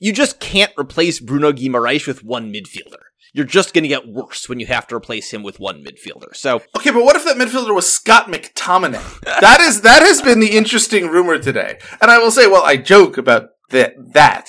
you 0.00 0.12
just 0.12 0.38
can't 0.38 0.70
replace 0.78 1.18
Bruno 1.18 1.50
Guimaraes 1.50 2.06
with 2.06 2.22
one 2.22 2.52
midfielder. 2.52 3.02
You're 3.32 3.44
just 3.44 3.74
going 3.74 3.82
to 3.82 3.88
get 3.88 4.06
worse 4.06 4.48
when 4.48 4.60
you 4.60 4.66
have 4.66 4.86
to 4.88 4.94
replace 4.94 5.32
him 5.32 5.42
with 5.42 5.58
one 5.58 5.82
midfielder. 5.82 6.36
So 6.36 6.62
okay, 6.76 6.92
but 6.92 7.02
what 7.02 7.16
if 7.16 7.24
that 7.24 7.36
midfielder 7.36 7.74
was 7.74 7.92
Scott 7.92 8.28
McTominay? 8.28 9.20
that 9.40 9.60
is 9.60 9.80
that 9.80 10.02
has 10.02 10.22
been 10.22 10.38
the 10.38 10.56
interesting 10.56 11.08
rumor 11.08 11.38
today. 11.38 11.80
And 12.00 12.12
I 12.12 12.18
will 12.18 12.30
say, 12.30 12.46
well, 12.46 12.62
I 12.62 12.76
joke 12.76 13.18
about 13.18 13.48
that 13.70 13.94
that 14.12 14.46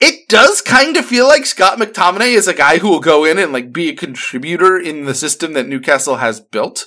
it 0.00 0.28
does 0.28 0.62
kind 0.62 0.96
of 0.96 1.04
feel 1.04 1.26
like 1.26 1.46
Scott 1.46 1.78
McTominay 1.78 2.34
is 2.34 2.46
a 2.46 2.54
guy 2.54 2.78
who 2.78 2.88
will 2.88 3.00
go 3.00 3.24
in 3.24 3.38
and 3.38 3.52
like 3.52 3.72
be 3.72 3.88
a 3.88 3.96
contributor 3.96 4.78
in 4.78 5.04
the 5.04 5.14
system 5.14 5.52
that 5.54 5.68
Newcastle 5.68 6.16
has 6.16 6.40
built. 6.40 6.86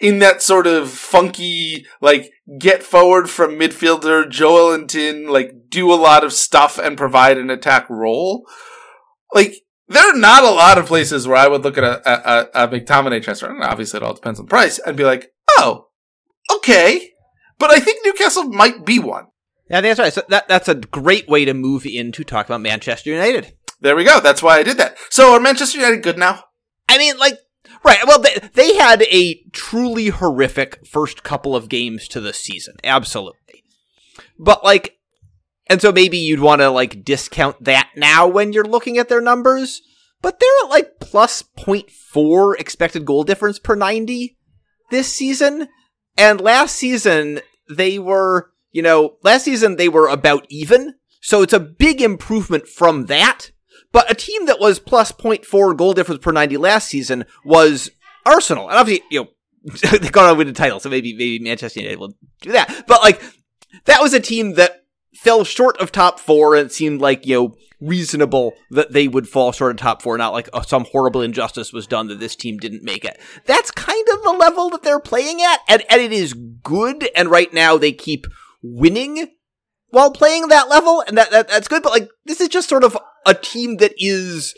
In 0.00 0.18
that 0.18 0.42
sort 0.42 0.66
of 0.66 0.90
funky, 0.90 1.86
like, 2.00 2.32
get 2.58 2.82
forward 2.82 3.30
from 3.30 3.52
midfielder, 3.52 4.24
Joelinton, 4.24 5.28
like, 5.28 5.52
do 5.68 5.92
a 5.92 5.94
lot 5.94 6.24
of 6.24 6.32
stuff 6.32 6.76
and 6.76 6.96
provide 6.96 7.38
an 7.38 7.50
attack 7.50 7.88
role. 7.88 8.44
Like, 9.32 9.54
there 9.86 10.02
are 10.02 10.18
not 10.18 10.42
a 10.42 10.50
lot 10.50 10.76
of 10.76 10.86
places 10.86 11.28
where 11.28 11.36
I 11.36 11.46
would 11.46 11.62
look 11.62 11.78
at 11.78 11.84
a, 11.84 12.02
a, 12.04 12.64
a 12.64 12.68
McTominay 12.68 13.22
transfer, 13.22 13.48
and 13.48 13.62
obviously 13.62 13.98
it 13.98 14.02
all 14.02 14.14
depends 14.14 14.40
on 14.40 14.46
price, 14.48 14.80
and 14.80 14.96
be 14.96 15.04
like, 15.04 15.30
oh, 15.58 15.86
okay. 16.52 17.10
But 17.60 17.70
I 17.70 17.78
think 17.78 18.04
Newcastle 18.04 18.48
might 18.48 18.84
be 18.84 18.98
one. 18.98 19.26
Yeah, 19.72 19.80
that's 19.80 19.98
right. 19.98 20.12
So 20.12 20.22
that 20.28 20.46
that's 20.46 20.68
a 20.68 20.74
great 20.74 21.28
way 21.28 21.44
to 21.46 21.54
move 21.54 21.86
into 21.86 22.22
talk 22.22 22.46
about 22.46 22.60
Manchester 22.60 23.10
United. 23.10 23.54
There 23.80 23.96
we 23.96 24.04
go. 24.04 24.20
That's 24.20 24.42
why 24.42 24.58
I 24.58 24.62
did 24.62 24.76
that. 24.76 24.96
So 25.10 25.32
are 25.32 25.40
Manchester 25.40 25.78
United 25.78 26.02
good 26.02 26.18
now? 26.18 26.44
I 26.88 26.98
mean, 26.98 27.18
like, 27.18 27.38
right. 27.84 27.98
Well, 28.06 28.20
they, 28.20 28.36
they 28.52 28.76
had 28.76 29.02
a 29.02 29.42
truly 29.52 30.08
horrific 30.08 30.86
first 30.86 31.22
couple 31.24 31.56
of 31.56 31.68
games 31.68 32.06
to 32.08 32.20
the 32.20 32.32
season. 32.32 32.76
Absolutely. 32.84 33.64
But, 34.38 34.62
like, 34.62 34.98
And 35.68 35.80
so 35.80 35.90
maybe 35.90 36.18
you'd 36.18 36.40
want 36.40 36.60
to 36.60 36.68
like 36.68 37.02
discount 37.04 37.64
that 37.64 37.90
now 37.96 38.26
when 38.28 38.52
you're 38.52 38.64
looking 38.64 38.98
at 38.98 39.08
their 39.08 39.22
numbers. 39.22 39.80
But 40.20 40.38
they're 40.38 40.64
at 40.64 40.70
like 40.70 41.00
plus 41.00 41.42
0.4 41.58 42.60
expected 42.60 43.04
goal 43.04 43.24
difference 43.24 43.58
per 43.58 43.74
90 43.74 44.36
this 44.90 45.08
season. 45.12 45.68
And 46.16 46.40
last 46.40 46.76
season, 46.76 47.40
they 47.68 47.98
were, 47.98 48.51
you 48.72 48.82
know, 48.82 49.16
last 49.22 49.44
season 49.44 49.76
they 49.76 49.88
were 49.88 50.08
about 50.08 50.46
even. 50.48 50.94
So 51.20 51.42
it's 51.42 51.52
a 51.52 51.60
big 51.60 52.00
improvement 52.00 52.66
from 52.66 53.06
that. 53.06 53.50
But 53.92 54.10
a 54.10 54.14
team 54.14 54.46
that 54.46 54.58
was 54.58 54.78
plus 54.78 55.12
0.4 55.12 55.76
goal 55.76 55.92
difference 55.92 56.22
per 56.22 56.32
90 56.32 56.56
last 56.56 56.88
season 56.88 57.26
was 57.44 57.90
Arsenal. 58.24 58.68
And 58.68 58.78
obviously, 58.78 59.04
you 59.10 59.20
know, 59.20 59.28
they 59.98 60.08
got 60.08 60.30
on 60.30 60.38
with 60.38 60.48
the 60.48 60.52
title, 60.52 60.80
so 60.80 60.88
maybe 60.88 61.12
maybe 61.12 61.38
Manchester 61.38 61.80
United 61.80 62.00
will 62.00 62.14
do 62.40 62.52
that. 62.52 62.84
But 62.88 63.00
like 63.00 63.22
that 63.84 64.02
was 64.02 64.12
a 64.12 64.20
team 64.20 64.54
that 64.54 64.84
fell 65.14 65.44
short 65.44 65.76
of 65.78 65.92
top 65.92 66.18
four, 66.18 66.56
and 66.56 66.66
it 66.66 66.72
seemed 66.72 67.00
like 67.00 67.26
you 67.26 67.34
know 67.34 67.56
reasonable 67.80 68.54
that 68.70 68.92
they 68.92 69.08
would 69.08 69.28
fall 69.28 69.52
short 69.52 69.72
of 69.72 69.76
top 69.76 70.02
four, 70.02 70.18
not 70.18 70.32
like 70.32 70.48
oh, 70.52 70.62
some 70.62 70.86
horrible 70.90 71.20
injustice 71.20 71.72
was 71.72 71.86
done 71.86 72.08
that 72.08 72.18
this 72.18 72.34
team 72.34 72.58
didn't 72.58 72.82
make 72.82 73.04
it. 73.04 73.20
That's 73.46 73.70
kind 73.70 74.06
of 74.12 74.22
the 74.22 74.32
level 74.32 74.70
that 74.70 74.82
they're 74.82 74.98
playing 74.98 75.40
at, 75.42 75.60
and 75.68 75.84
and 75.88 76.00
it 76.02 76.12
is 76.12 76.34
good. 76.34 77.08
And 77.14 77.30
right 77.30 77.52
now 77.52 77.76
they 77.78 77.92
keep 77.92 78.26
winning 78.62 79.28
while 79.88 80.10
playing 80.10 80.48
that 80.48 80.68
level, 80.68 81.02
and 81.06 81.16
that, 81.18 81.30
that 81.30 81.48
that's 81.48 81.68
good. 81.68 81.82
But 81.82 81.92
like 81.92 82.08
this 82.24 82.40
is 82.40 82.48
just 82.48 82.68
sort 82.68 82.84
of 82.84 82.96
a 83.26 83.34
team 83.34 83.76
that 83.78 83.92
is 83.98 84.54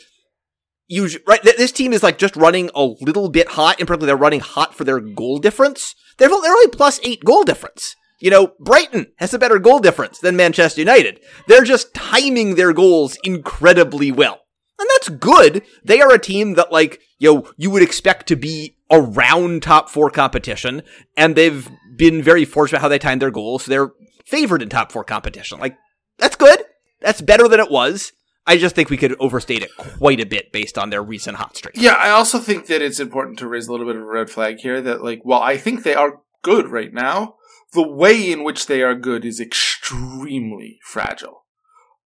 usually 0.87 1.23
right. 1.27 1.41
This 1.43 1.71
team 1.71 1.93
is 1.93 2.03
like 2.03 2.17
just 2.17 2.35
running 2.35 2.69
a 2.75 2.83
little 3.01 3.29
bit 3.29 3.49
hot, 3.49 3.79
and 3.79 3.87
particularly 3.87 4.07
they're 4.07 4.15
running 4.17 4.39
hot 4.39 4.73
for 4.73 4.83
their 4.83 4.99
goal 4.99 5.39
difference. 5.39 5.95
They're 6.17 6.29
they're 6.29 6.51
only 6.51 6.67
plus 6.67 6.99
eight 7.03 7.23
goal 7.23 7.43
difference. 7.43 7.95
You 8.19 8.31
know, 8.31 8.53
Brighton 8.59 9.07
has 9.17 9.33
a 9.33 9.39
better 9.39 9.59
goal 9.59 9.79
difference 9.79 10.19
than 10.19 10.37
Manchester 10.37 10.81
United. 10.81 11.19
They're 11.47 11.65
just 11.65 11.93
timing 11.93 12.55
their 12.55 12.73
goals 12.73 13.17
incredibly 13.23 14.11
well. 14.11 14.39
And 14.79 14.87
that's 14.95 15.09
good. 15.09 15.63
They 15.83 16.01
are 16.01 16.13
a 16.13 16.19
team 16.19 16.53
that, 16.53 16.71
like, 16.71 17.01
you 17.19 17.33
know, 17.33 17.51
you 17.57 17.69
would 17.71 17.83
expect 17.83 18.27
to 18.27 18.35
be 18.35 18.74
around 18.91 19.63
top 19.63 19.89
four 19.89 20.09
competition, 20.09 20.83
and 21.17 21.35
they've 21.35 21.69
been 21.95 22.21
very 22.21 22.45
fortunate 22.45 22.79
how 22.79 22.87
they 22.87 22.99
timed 22.99 23.21
their 23.21 23.31
goals. 23.31 23.65
So 23.65 23.71
they're 23.71 23.91
favored 24.25 24.61
in 24.61 24.69
top 24.69 24.91
four 24.91 25.03
competition. 25.03 25.59
Like, 25.59 25.77
that's 26.17 26.35
good. 26.35 26.63
That's 27.01 27.21
better 27.21 27.47
than 27.47 27.59
it 27.59 27.71
was. 27.71 28.13
I 28.47 28.57
just 28.57 28.75
think 28.75 28.91
we 28.91 28.97
could 28.97 29.15
overstate 29.19 29.63
it 29.63 29.75
quite 29.75 30.19
a 30.19 30.25
bit 30.25 30.51
based 30.51 30.77
on 30.77 30.91
their 30.91 31.01
recent 31.01 31.37
hot 31.37 31.57
streak. 31.57 31.75
Yeah, 31.77 31.95
I 31.95 32.11
also 32.11 32.37
think 32.37 32.67
that 32.67 32.81
it's 32.81 32.99
important 32.99 33.39
to 33.39 33.47
raise 33.47 33.67
a 33.67 33.71
little 33.71 33.87
bit 33.87 33.95
of 33.95 34.03
a 34.03 34.05
red 34.05 34.29
flag 34.29 34.59
here 34.59 34.81
that, 34.81 35.03
like, 35.03 35.21
while 35.23 35.41
I 35.41 35.57
think 35.57 35.83
they 35.83 35.95
are 35.95 36.21
good 36.43 36.67
right 36.67 36.93
now, 36.93 37.35
the 37.73 37.87
way 37.87 38.31
in 38.31 38.43
which 38.43 38.67
they 38.67 38.83
are 38.83 38.93
good 38.93 39.25
is 39.25 39.39
extremely 39.39 40.77
fragile. 40.83 41.45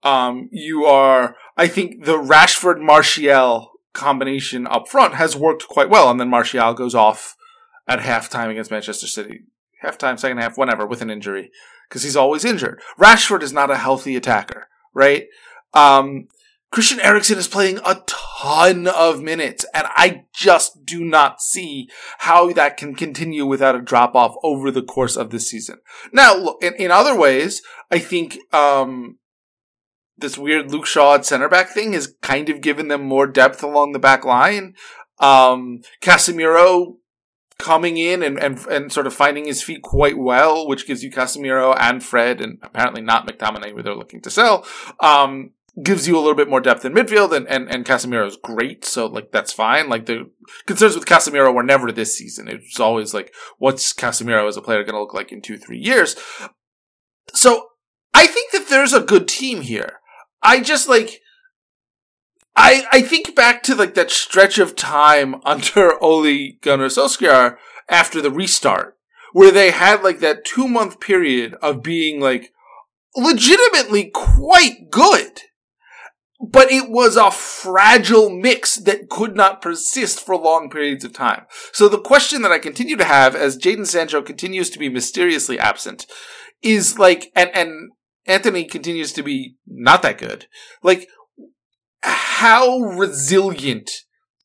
Um, 0.01 0.47
you 0.53 0.85
are, 0.85 1.35
I 1.57 1.67
think 1.67 2.05
the 2.05 2.17
Rashford 2.17 2.79
Martial 2.79 3.69
combination 3.93 4.67
up 4.67 4.87
front 4.87 5.15
has 5.15 5.35
worked 5.35 5.67
quite 5.67 5.89
well, 5.89 6.09
and 6.09 6.19
then 6.19 6.29
Martial 6.29 6.73
goes 6.73 6.95
off 6.95 7.35
at 7.87 7.99
halftime 7.99 8.49
against 8.49 8.71
Manchester 8.71 9.07
City. 9.07 9.41
Halftime, 9.83 10.19
second 10.19 10.37
half, 10.37 10.57
whatever, 10.57 10.85
with 10.85 11.01
an 11.01 11.09
injury. 11.09 11.51
Because 11.87 12.03
he's 12.03 12.15
always 12.15 12.45
injured. 12.45 12.81
Rashford 12.99 13.41
is 13.41 13.53
not 13.53 13.71
a 13.71 13.77
healthy 13.77 14.15
attacker, 14.15 14.67
right? 14.93 15.25
Um, 15.73 16.27
Christian 16.71 16.99
Eriksen 16.99 17.39
is 17.39 17.47
playing 17.47 17.79
a 17.83 18.03
ton 18.05 18.85
of 18.85 19.23
minutes, 19.23 19.65
and 19.73 19.87
I 19.89 20.25
just 20.33 20.85
do 20.85 21.03
not 21.03 21.41
see 21.41 21.89
how 22.19 22.53
that 22.53 22.77
can 22.77 22.93
continue 22.93 23.45
without 23.45 23.75
a 23.75 23.81
drop 23.81 24.13
off 24.15 24.35
over 24.43 24.69
the 24.69 24.83
course 24.83 25.17
of 25.17 25.31
this 25.31 25.49
season. 25.49 25.77
Now, 26.13 26.35
look, 26.37 26.63
in, 26.63 26.75
in 26.75 26.91
other 26.91 27.17
ways, 27.17 27.63
I 27.89 27.97
think 27.97 28.37
um, 28.53 29.17
this 30.21 30.37
weird 30.37 30.71
Luke 30.71 30.85
Shaw 30.85 31.15
at 31.15 31.25
center 31.25 31.49
back 31.49 31.69
thing 31.69 31.93
has 31.93 32.15
kind 32.21 32.49
of 32.49 32.61
given 32.61 32.87
them 32.87 33.03
more 33.03 33.27
depth 33.27 33.63
along 33.63 33.91
the 33.91 33.99
back 33.99 34.25
line. 34.25 34.75
Um, 35.19 35.81
Casemiro 36.01 36.95
coming 37.57 37.97
in 37.97 38.23
and, 38.23 38.39
and, 38.39 38.65
and 38.67 38.91
sort 38.91 39.05
of 39.05 39.13
finding 39.13 39.45
his 39.45 39.61
feet 39.61 39.81
quite 39.81 40.17
well, 40.17 40.67
which 40.67 40.87
gives 40.87 41.03
you 41.03 41.11
Casemiro 41.11 41.75
and 41.77 42.03
Fred, 42.03 42.41
and 42.41 42.57
apparently 42.63 43.01
not 43.01 43.27
McTominay, 43.27 43.73
who 43.73 43.83
they're 43.83 43.95
looking 43.95 44.21
to 44.21 44.31
sell. 44.31 44.65
Um, 45.01 45.51
gives 45.83 46.07
you 46.07 46.15
a 46.15 46.19
little 46.19 46.35
bit 46.35 46.49
more 46.49 46.61
depth 46.61 46.85
in 46.85 46.93
midfield, 46.93 47.35
and, 47.35 47.47
and, 47.47 47.69
and 47.69 47.85
Casemiro 47.85 48.25
is 48.25 48.37
great, 48.41 48.85
so 48.85 49.05
like 49.05 49.31
that's 49.31 49.53
fine. 49.53 49.89
Like 49.89 50.05
the 50.05 50.31
concerns 50.65 50.95
with 50.95 51.05
Casemiro 51.05 51.53
were 51.53 51.63
never 51.63 51.91
this 51.91 52.17
season. 52.17 52.47
It 52.47 52.61
was 52.61 52.79
always 52.79 53.13
like, 53.13 53.33
what's 53.57 53.93
Casemiro 53.93 54.47
as 54.47 54.57
a 54.57 54.61
player 54.61 54.83
going 54.83 54.95
to 54.95 55.01
look 55.01 55.13
like 55.13 55.31
in 55.31 55.41
two, 55.41 55.57
three 55.57 55.79
years? 55.79 56.15
So 57.33 57.67
I 58.13 58.25
think 58.25 58.51
that 58.51 58.67
there's 58.69 58.93
a 58.93 59.01
good 59.01 59.27
team 59.27 59.61
here. 59.61 59.98
I 60.41 60.61
just 60.61 60.87
like, 60.87 61.21
I 62.55 62.85
I 62.91 63.01
think 63.01 63.35
back 63.35 63.63
to 63.63 63.75
like 63.75 63.93
that 63.95 64.11
stretch 64.11 64.57
of 64.57 64.75
time 64.75 65.35
under 65.45 66.01
Ole 66.03 66.53
Gunnar 66.61 66.87
Solskjaer 66.87 67.57
after 67.89 68.21
the 68.21 68.31
restart, 68.31 68.97
where 69.33 69.51
they 69.51 69.71
had 69.71 70.03
like 70.03 70.19
that 70.19 70.45
two 70.45 70.67
month 70.67 70.99
period 70.99 71.55
of 71.61 71.83
being 71.83 72.19
like 72.19 72.51
legitimately 73.15 74.11
quite 74.13 74.89
good 74.91 75.41
but 76.39 76.71
it 76.71 76.89
was 76.89 77.17
a 77.17 77.31
fragile 77.31 78.29
mix 78.29 78.75
that 78.75 79.09
could 79.09 79.35
not 79.35 79.61
persist 79.61 80.25
for 80.25 80.37
long 80.37 80.69
periods 80.69 81.03
of 81.03 81.11
time. 81.11 81.45
So 81.73 81.89
the 81.89 81.99
question 81.99 82.41
that 82.43 82.51
I 82.51 82.59
continue 82.59 82.95
to 82.95 83.03
have 83.03 83.35
as 83.35 83.57
Jadon 83.57 83.85
Sancho 83.85 84.21
continues 84.21 84.69
to 84.69 84.79
be 84.79 84.87
mysteriously 84.87 85.59
absent 85.59 86.05
is 86.61 86.97
like, 86.97 87.31
and, 87.35 87.49
and 87.53 87.91
Antony 88.25 88.65
continues 88.65 89.13
to 89.13 89.23
be 89.23 89.55
not 89.65 90.01
that 90.01 90.17
good. 90.17 90.47
Like, 90.83 91.07
how 92.01 92.79
resilient 92.79 93.89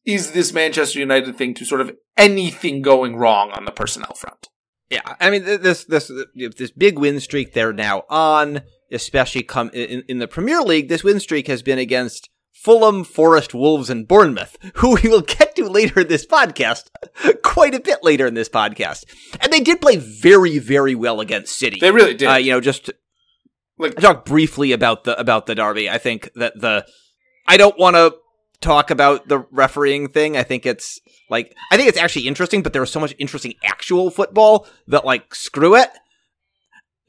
is 0.05 0.33
this 0.33 0.53
Manchester 0.53 0.99
United 0.99 1.37
thing 1.37 1.55
to 1.55 1.65
sort 1.65 1.81
of 1.81 1.93
anything 2.17 2.83
going 2.83 3.17
wrong 3.17 3.51
on 3.53 3.65
the 3.65 3.73
personnel 3.73 4.15
front? 4.15 4.49
Yeah, 4.91 5.01
I 5.19 5.31
mean 5.31 5.45
this 5.45 5.85
this 5.85 6.13
this 6.35 6.71
big 6.71 6.99
win 6.99 7.19
streak 7.19 7.53
they're 7.53 7.73
now 7.73 8.05
on 8.11 8.63
especially 8.95 9.43
come 9.43 9.71
in, 9.75 10.05
in 10.09 10.19
the 10.19 10.29
Premier 10.29 10.61
League, 10.61 10.89
this 10.89 11.05
win 11.05 11.21
streak 11.21 11.49
has 11.49 11.63
been 11.63 11.79
against 11.79 12.31
Fulham, 12.53 13.05
Forest, 13.05 13.53
Wolves, 13.53 13.91
and 13.91 14.07
Bournemouth, 14.07 14.57
who 14.77 14.97
we 15.03 15.09
will 15.09 15.21
get 15.21 15.57
to 15.57 15.69
later 15.69 16.01
in 16.01 16.09
this 16.09 16.27
podcast, 16.27 16.85
quite 17.43 17.75
a 17.75 17.81
bit 17.81 17.99
later 18.03 18.27
in 18.27 18.35
this 18.35 18.49
podcast. 18.49 19.05
And 19.41 19.53
they 19.53 19.61
did 19.61 19.81
play 19.81 19.97
very, 19.97 20.59
very 20.59 20.95
well 20.95 21.21
against 21.21 21.57
City. 21.57 21.79
They 21.81 21.91
really 21.91 22.15
did. 22.15 22.29
Uh, 22.29 22.35
you 22.35 22.53
know, 22.53 22.61
just 22.61 22.91
like 23.79 23.95
I 23.99 24.01
talked 24.01 24.27
briefly 24.27 24.73
about 24.73 25.05
the 25.05 25.19
about 25.19 25.47
the 25.47 25.55
derby. 25.55 25.89
I 25.91 25.99
think 25.99 26.31
that 26.35 26.59
the 26.61 26.87
I 27.47 27.57
don't 27.57 27.79
want 27.79 27.97
to 27.97 28.15
talk 28.61 28.91
about 28.91 29.29
the 29.29 29.41
refereeing 29.51 30.09
thing. 30.09 30.37
I 30.37 30.43
think 30.43 30.67
it's 30.67 31.01
like 31.29 31.55
I 31.71 31.77
think 31.77 31.89
it's 31.89 31.99
actually 31.99 32.29
interesting, 32.29 32.63
but 32.63 32.73
there 32.73 32.83
was 32.83 32.91
so 32.91 33.01
much 33.01 33.15
interesting 33.19 33.55
actual 33.65 34.11
football 34.11 34.67
that 34.87 35.05
like 35.05 35.35
screw 35.35 35.77
it 35.77 35.91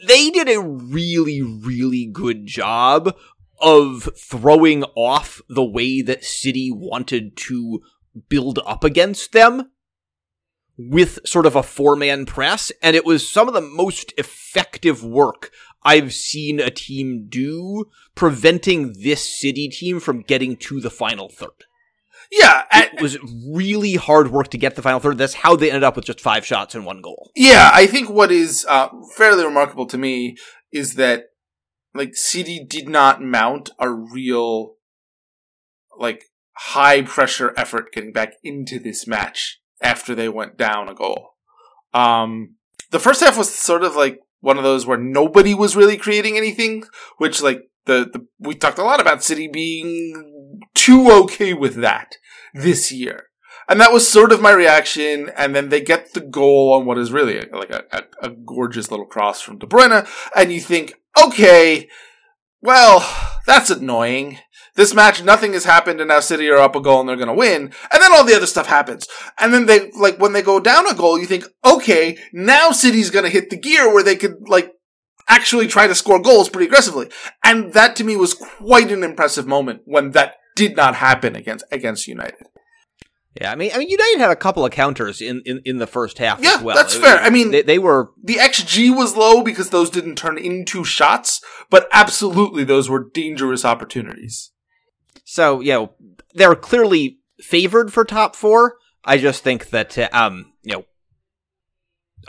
they 0.07 0.29
did 0.29 0.49
a 0.49 0.61
really, 0.61 1.41
really 1.41 2.05
good 2.05 2.45
job 2.45 3.15
of 3.59 4.09
throwing 4.17 4.83
off 4.95 5.41
the 5.47 5.63
way 5.63 6.01
that 6.01 6.25
City 6.25 6.71
wanted 6.71 7.37
to 7.37 7.81
build 8.29 8.59
up 8.65 8.83
against 8.83 9.31
them 9.31 9.71
with 10.77 11.19
sort 11.25 11.45
of 11.45 11.55
a 11.55 11.63
four 11.63 11.95
man 11.95 12.25
press. 12.25 12.71
And 12.81 12.95
it 12.95 13.05
was 13.05 13.27
some 13.27 13.47
of 13.47 13.53
the 13.53 13.61
most 13.61 14.13
effective 14.17 15.03
work 15.03 15.51
I've 15.85 16.13
seen 16.13 16.59
a 16.59 16.71
team 16.71 17.27
do 17.29 17.85
preventing 18.15 18.93
this 18.93 19.39
City 19.39 19.69
team 19.69 19.99
from 19.99 20.21
getting 20.21 20.57
to 20.57 20.81
the 20.81 20.89
final 20.89 21.29
third. 21.29 21.65
Yeah, 22.31 22.63
it 22.73 22.99
was 22.99 23.17
really 23.47 23.93
hard 23.93 24.31
work 24.31 24.47
to 24.49 24.57
get 24.57 24.75
the 24.75 24.81
final 24.81 24.99
third. 24.99 25.19
That's 25.19 25.35
how 25.35 25.55
they 25.55 25.69
ended 25.69 25.83
up 25.83 25.95
with 25.95 26.05
just 26.05 26.19
five 26.19 26.43
shots 26.43 26.73
and 26.73 26.83
one 26.83 27.01
goal. 27.01 27.31
Yeah, 27.35 27.69
I 27.71 27.85
think 27.85 28.09
what 28.09 28.31
is 28.31 28.65
uh, 28.67 28.89
fairly 29.15 29.45
remarkable 29.45 29.85
to 29.85 29.97
me 29.97 30.35
is 30.71 30.95
that 30.95 31.25
like 31.93 32.15
City 32.15 32.65
did 32.67 32.89
not 32.89 33.21
mount 33.21 33.69
a 33.79 33.91
real 33.91 34.75
like 35.97 36.25
high 36.57 37.03
pressure 37.03 37.53
effort 37.55 37.93
getting 37.93 38.11
back 38.11 38.33
into 38.43 38.79
this 38.79 39.05
match 39.05 39.61
after 39.81 40.15
they 40.15 40.27
went 40.27 40.57
down 40.57 40.89
a 40.89 40.95
goal. 40.95 41.35
Um, 41.93 42.55
the 42.91 42.99
first 42.99 43.21
half 43.21 43.37
was 43.37 43.53
sort 43.53 43.83
of 43.83 43.95
like 43.95 44.19
one 44.41 44.57
of 44.57 44.63
those 44.63 44.85
where 44.85 44.97
nobody 44.97 45.53
was 45.53 45.75
really 45.75 45.97
creating 45.97 46.37
anything, 46.37 46.83
which 47.17 47.41
like 47.41 47.69
the, 47.85 48.09
the 48.11 48.25
we 48.39 48.55
talked 48.55 48.77
a 48.77 48.83
lot 48.83 49.01
about 49.01 49.23
City 49.23 49.47
being 49.47 50.61
too 50.73 51.11
okay 51.11 51.53
with 51.53 51.75
that 51.75 52.17
this 52.53 52.91
year. 52.91 53.25
And 53.67 53.81
that 53.81 53.91
was 53.91 54.07
sort 54.07 54.31
of 54.31 54.41
my 54.41 54.51
reaction. 54.51 55.31
And 55.35 55.55
then 55.55 55.69
they 55.69 55.81
get 55.81 56.13
the 56.13 56.21
goal 56.21 56.73
on 56.73 56.85
what 56.85 56.97
is 56.97 57.11
really 57.11 57.39
a, 57.39 57.47
like 57.55 57.71
a, 57.71 57.83
a, 57.91 58.03
a 58.27 58.29
gorgeous 58.29 58.91
little 58.91 59.07
cross 59.07 59.41
from 59.41 59.57
De 59.57 59.65
Bruyne. 59.65 60.07
And 60.35 60.51
you 60.51 60.61
think, 60.61 60.93
okay, 61.19 61.89
well, 62.61 63.03
that's 63.47 63.69
annoying. 63.69 64.39
This 64.75 64.93
match, 64.93 65.23
nothing 65.23 65.53
has 65.53 65.63
happened, 65.63 66.01
and 66.01 66.09
now 66.09 66.19
City 66.19 66.49
are 66.49 66.57
up 66.57 66.75
a 66.75 66.81
goal 66.81 66.99
and 66.99 67.07
they're 67.07 67.15
going 67.15 67.29
to 67.29 67.33
win. 67.33 67.71
And 67.91 68.01
then 68.01 68.13
all 68.13 68.25
the 68.25 68.35
other 68.35 68.45
stuff 68.45 68.67
happens. 68.67 69.07
And 69.39 69.53
then 69.53 69.67
they, 69.67 69.89
like, 69.91 70.17
when 70.19 70.33
they 70.33 70.41
go 70.41 70.59
down 70.59 70.85
a 70.89 70.93
goal, 70.93 71.17
you 71.17 71.25
think, 71.25 71.45
okay, 71.63 72.17
now 72.33 72.71
City's 72.71 73.09
going 73.09 73.23
to 73.23 73.31
hit 73.31 73.49
the 73.49 73.57
gear 73.57 73.93
where 73.93 74.03
they 74.03 74.17
could, 74.17 74.35
like, 74.47 74.73
actually 75.29 75.67
try 75.67 75.87
to 75.87 75.95
score 75.95 76.21
goals 76.21 76.49
pretty 76.49 76.65
aggressively. 76.67 77.09
And 77.43 77.73
that 77.73 77.95
to 77.95 78.03
me 78.03 78.15
was 78.17 78.33
quite 78.33 78.91
an 78.91 79.03
impressive 79.03 79.47
moment 79.47 79.81
when 79.85 80.11
that 80.11 80.35
did 80.55 80.75
not 80.75 80.95
happen 80.95 81.35
against 81.35 81.65
against 81.71 82.07
United. 82.07 82.45
Yeah, 83.41 83.51
I 83.51 83.55
mean, 83.55 83.71
I 83.73 83.79
mean, 83.79 83.89
United 83.89 84.19
had 84.19 84.31
a 84.31 84.35
couple 84.35 84.65
of 84.65 84.71
counters 84.71 85.21
in, 85.21 85.41
in, 85.45 85.61
in 85.65 85.77
the 85.77 85.87
first 85.87 86.19
half 86.19 86.41
Yeah, 86.41 86.55
as 86.55 86.61
well. 86.61 86.75
that's 86.75 86.95
fair. 86.95 87.17
I 87.17 87.29
mean- 87.29 87.51
they, 87.51 87.61
they 87.63 87.79
were 87.79 88.11
The 88.23 88.35
XG 88.35 88.95
was 88.95 89.17
low 89.17 89.41
because 89.43 89.69
those 89.71 89.89
didn't 89.89 90.15
turn 90.15 90.37
into 90.37 90.83
shots, 90.85 91.41
but 91.69 91.87
absolutely 91.91 92.63
those 92.63 92.89
were 92.89 93.09
dangerous 93.13 93.65
opportunities. 93.65 94.51
So 95.25 95.59
you 95.59 95.73
know 95.73 95.91
they're 96.33 96.55
clearly 96.55 97.19
favored 97.41 97.91
for 97.91 98.05
top 98.05 98.35
four. 98.35 98.77
I 99.03 99.17
just 99.17 99.43
think 99.43 99.71
that 99.71 99.97
uh, 99.97 100.07
um 100.13 100.53
you 100.63 100.73
know 100.73 100.85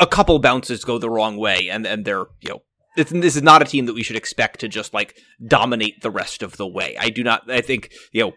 a 0.01 0.07
couple 0.07 0.39
bounces 0.41 0.85
go 0.85 0.99
the 0.99 1.11
wrong 1.11 1.37
way, 1.37 1.69
and 1.71 1.87
and 1.87 2.05
they're 2.05 2.27
you 2.41 2.49
know. 2.49 2.63
This, 2.97 3.11
this 3.11 3.37
is 3.37 3.43
not 3.43 3.61
a 3.61 3.67
team 3.67 3.85
that 3.85 3.95
we 3.95 4.03
should 4.03 4.17
expect 4.17 4.61
to 4.61 4.69
just 4.69 4.95
like 4.95 5.19
dominate 5.47 6.01
the 6.01 6.11
rest 6.11 6.43
of 6.43 6.57
the 6.57 6.67
way. 6.67 6.97
I 6.99 7.11
do 7.11 7.23
not. 7.23 7.51
I 7.51 7.61
think 7.61 7.93
you 8.11 8.25
know 8.25 8.33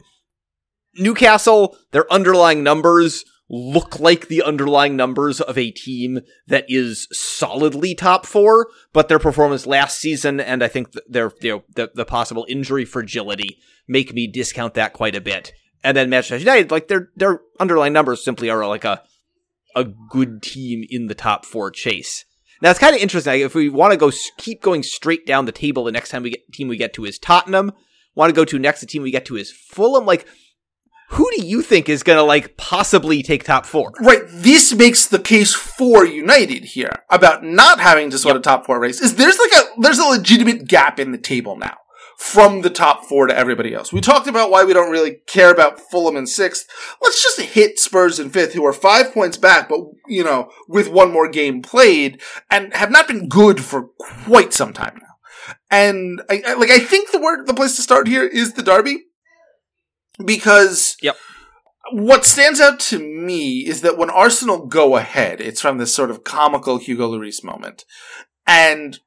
Newcastle, 0.96 1.78
their 1.92 2.12
underlying 2.12 2.62
numbers 2.62 3.24
look 3.50 4.00
like 4.00 4.28
the 4.28 4.44
underlying 4.44 4.96
numbers 4.96 5.42
of 5.42 5.58
a 5.58 5.72
team 5.72 6.22
that 6.48 6.66
is 6.68 7.08
solidly 7.12 7.96
top 7.96 8.26
four, 8.26 8.68
but 8.94 9.08
their 9.08 9.20
performance 9.20 9.66
last 9.66 10.00
season 10.00 10.40
and 10.40 10.64
I 10.64 10.68
think 10.68 10.94
their 11.08 11.32
you 11.42 11.50
know, 11.52 11.64
the 11.76 11.92
the 11.94 12.06
possible 12.06 12.46
injury 12.48 12.86
fragility 12.86 13.58
make 13.88 14.14
me 14.14 14.28
discount 14.28 14.76
that 14.76 14.94
quite 14.94 15.16
a 15.16 15.22
bit. 15.22 15.52
And 15.84 15.96
then 15.96 16.10
Manchester 16.10 16.38
United, 16.38 16.72
like 16.72 16.88
their 16.88 17.10
their 17.16 17.42
underlying 17.60 17.94
numbers 17.94 18.24
simply 18.24 18.50
are 18.50 18.66
like 18.68 18.86
a 18.86 19.04
a 19.76 19.86
good 20.10 20.42
team 20.42 20.86
in 20.90 21.08
the 21.08 21.16
top 21.16 21.46
four 21.46 21.72
chase. 21.72 22.26
Now 22.62 22.70
it's 22.70 22.80
kind 22.80 22.96
of 22.96 23.02
interesting. 23.02 23.42
If 23.42 23.56
we 23.56 23.70
want 23.70 23.92
to 23.92 23.98
go 23.98 24.12
keep 24.38 24.62
going 24.62 24.84
straight 24.84 25.26
down 25.26 25.46
the 25.46 25.52
table, 25.52 25.86
the 25.86 25.92
next 25.92 26.10
time 26.10 26.24
we 26.24 26.32
get 26.32 26.52
team 26.52 26.68
we 26.68 26.78
get 26.78 26.94
to 26.94 27.06
is 27.06 27.18
Tottenham. 27.18 27.72
Want 28.16 28.30
to 28.30 28.36
go 28.36 28.46
to 28.46 28.60
next? 28.60 28.82
The 28.82 28.86
team 28.86 29.02
we 29.02 29.12
get 29.12 29.26
to 29.28 29.38
is 29.38 29.52
Fulham. 29.52 30.06
Like, 30.06 30.28
who 31.10 31.28
do 31.36 31.44
you 31.44 31.62
think 31.62 31.90
is 31.90 32.04
going 32.04 32.18
to 32.18 32.24
like 32.24 32.56
possibly 32.56 33.24
take 33.24 33.44
top 33.44 33.66
four? 33.66 33.92
Right, 34.00 34.22
this 34.30 34.74
makes 34.74 35.08
the 35.08 35.20
case 35.20 35.54
for 35.56 36.06
United 36.06 36.64
here 36.66 37.04
about 37.10 37.44
not 37.44 37.80
having 37.80 38.12
to 38.12 38.18
sort 38.18 38.36
of 38.36 38.44
top 38.44 38.66
four 38.66 38.80
race. 38.80 39.02
Is 39.02 39.16
there's 39.16 39.40
like 39.40 39.64
a 39.64 39.82
there's 39.82 40.00
a 40.00 40.06
legitimate 40.06 40.68
gap 40.68 41.00
in 41.00 41.12
the 41.12 41.18
table 41.18 41.58
now 41.58 41.78
from 42.20 42.62
the 42.62 42.70
top 42.70 43.06
four 43.06 43.28
to 43.28 43.36
everybody 43.36 43.74
else. 43.74 43.94
We 43.94 44.02
talked 44.02 44.28
about 44.28 44.52
why 44.52 44.66
we 44.66 44.74
don't 44.74 44.92
really 44.92 45.22
care 45.26 45.52
about 45.52 45.80
Fulham 45.80 46.18
in 46.18 46.28
sixth. 46.28 46.68
Let's 47.02 47.24
just 47.24 47.40
hit 47.40 47.80
Spurs 47.80 48.20
in 48.20 48.30
fifth, 48.30 48.54
who 48.54 48.66
are 48.66 48.74
five 48.74 49.14
points 49.14 49.38
back, 49.38 49.68
but 49.70 49.80
you 50.08 50.24
know, 50.24 50.52
with 50.68 50.90
one 50.90 51.12
more 51.12 51.30
game 51.30 51.62
played, 51.62 52.22
and 52.52 52.74
have 52.76 52.92
not 52.92 53.08
been 53.08 53.30
good 53.30 53.64
for 53.64 53.90
quite 54.26 54.54
some 54.54 54.74
time 54.74 55.00
now. 55.02 55.56
And 55.72 56.22
I, 56.30 56.44
I 56.46 56.54
like 56.54 56.70
I 56.70 56.80
think 56.80 57.12
the 57.12 57.22
word 57.22 57.48
the 57.48 57.54
place 57.54 57.76
to 57.78 57.82
start 57.82 58.08
here 58.08 58.26
is 58.26 58.54
the 58.54 58.64
derby. 58.64 59.06
Because 60.24 60.98
Yep. 61.02 61.18
what 61.92 62.26
stands 62.26 62.60
out 62.60 62.80
to 62.82 63.00
me 63.00 63.66
is 63.66 63.82
that 63.82 63.98
when 63.98 64.10
Arsenal 64.10 64.66
go 64.66 64.96
ahead, 64.98 65.42
it's 65.42 65.62
from 65.62 65.78
this 65.78 65.94
sort 65.94 66.12
of 66.12 66.24
comical 66.24 66.78
Hugo 66.78 67.12
Lloris 67.12 67.44
moment. 67.44 67.86
And 68.46 69.00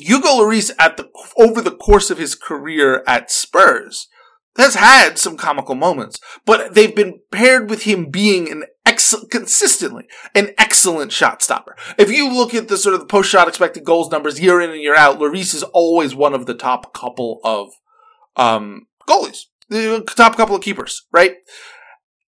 Hugo 0.00 0.28
Lloris 0.28 0.70
at 0.78 0.96
the 0.96 1.08
over 1.36 1.60
the 1.60 1.70
course 1.74 2.10
of 2.10 2.18
his 2.18 2.34
career 2.34 3.02
at 3.06 3.30
Spurs 3.30 4.08
has 4.56 4.74
had 4.74 5.16
some 5.16 5.36
comical 5.36 5.74
moments, 5.74 6.18
but 6.44 6.74
they've 6.74 6.94
been 6.94 7.20
paired 7.30 7.70
with 7.70 7.82
him 7.84 8.10
being 8.10 8.50
an 8.50 8.64
ex- 8.84 9.14
consistently 9.30 10.06
an 10.34 10.50
excellent 10.58 11.12
shot 11.12 11.42
stopper. 11.42 11.76
If 11.98 12.10
you 12.10 12.32
look 12.32 12.54
at 12.54 12.68
the 12.68 12.76
sort 12.76 12.94
of 12.94 13.00
the 13.00 13.06
post 13.06 13.30
shot 13.30 13.48
expected 13.48 13.84
goals 13.84 14.10
numbers 14.10 14.40
year 14.40 14.60
in 14.60 14.70
and 14.70 14.80
year 14.80 14.96
out, 14.96 15.18
Lloris 15.18 15.54
is 15.54 15.62
always 15.62 16.14
one 16.14 16.34
of 16.34 16.46
the 16.46 16.54
top 16.54 16.92
couple 16.92 17.40
of 17.44 17.70
um, 18.36 18.86
goalies, 19.08 19.44
the 19.70 20.04
top 20.16 20.36
couple 20.36 20.54
of 20.54 20.62
keepers, 20.62 21.06
right? 21.12 21.36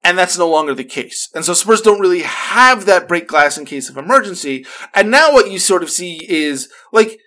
And 0.03 0.17
that's 0.17 0.37
no 0.37 0.49
longer 0.49 0.73
the 0.73 0.83
case. 0.83 1.29
And 1.33 1.45
so 1.45 1.53
Spurs 1.53 1.81
don't 1.81 1.99
really 1.99 2.23
have 2.23 2.85
that 2.85 3.07
break 3.07 3.27
glass 3.27 3.57
in 3.57 3.65
case 3.65 3.89
of 3.89 3.97
emergency. 3.97 4.65
And 4.93 5.11
now 5.11 5.31
what 5.31 5.51
you 5.51 5.59
sort 5.59 5.83
of 5.83 5.89
see 5.89 6.25
is 6.27 6.69
like 6.91 7.19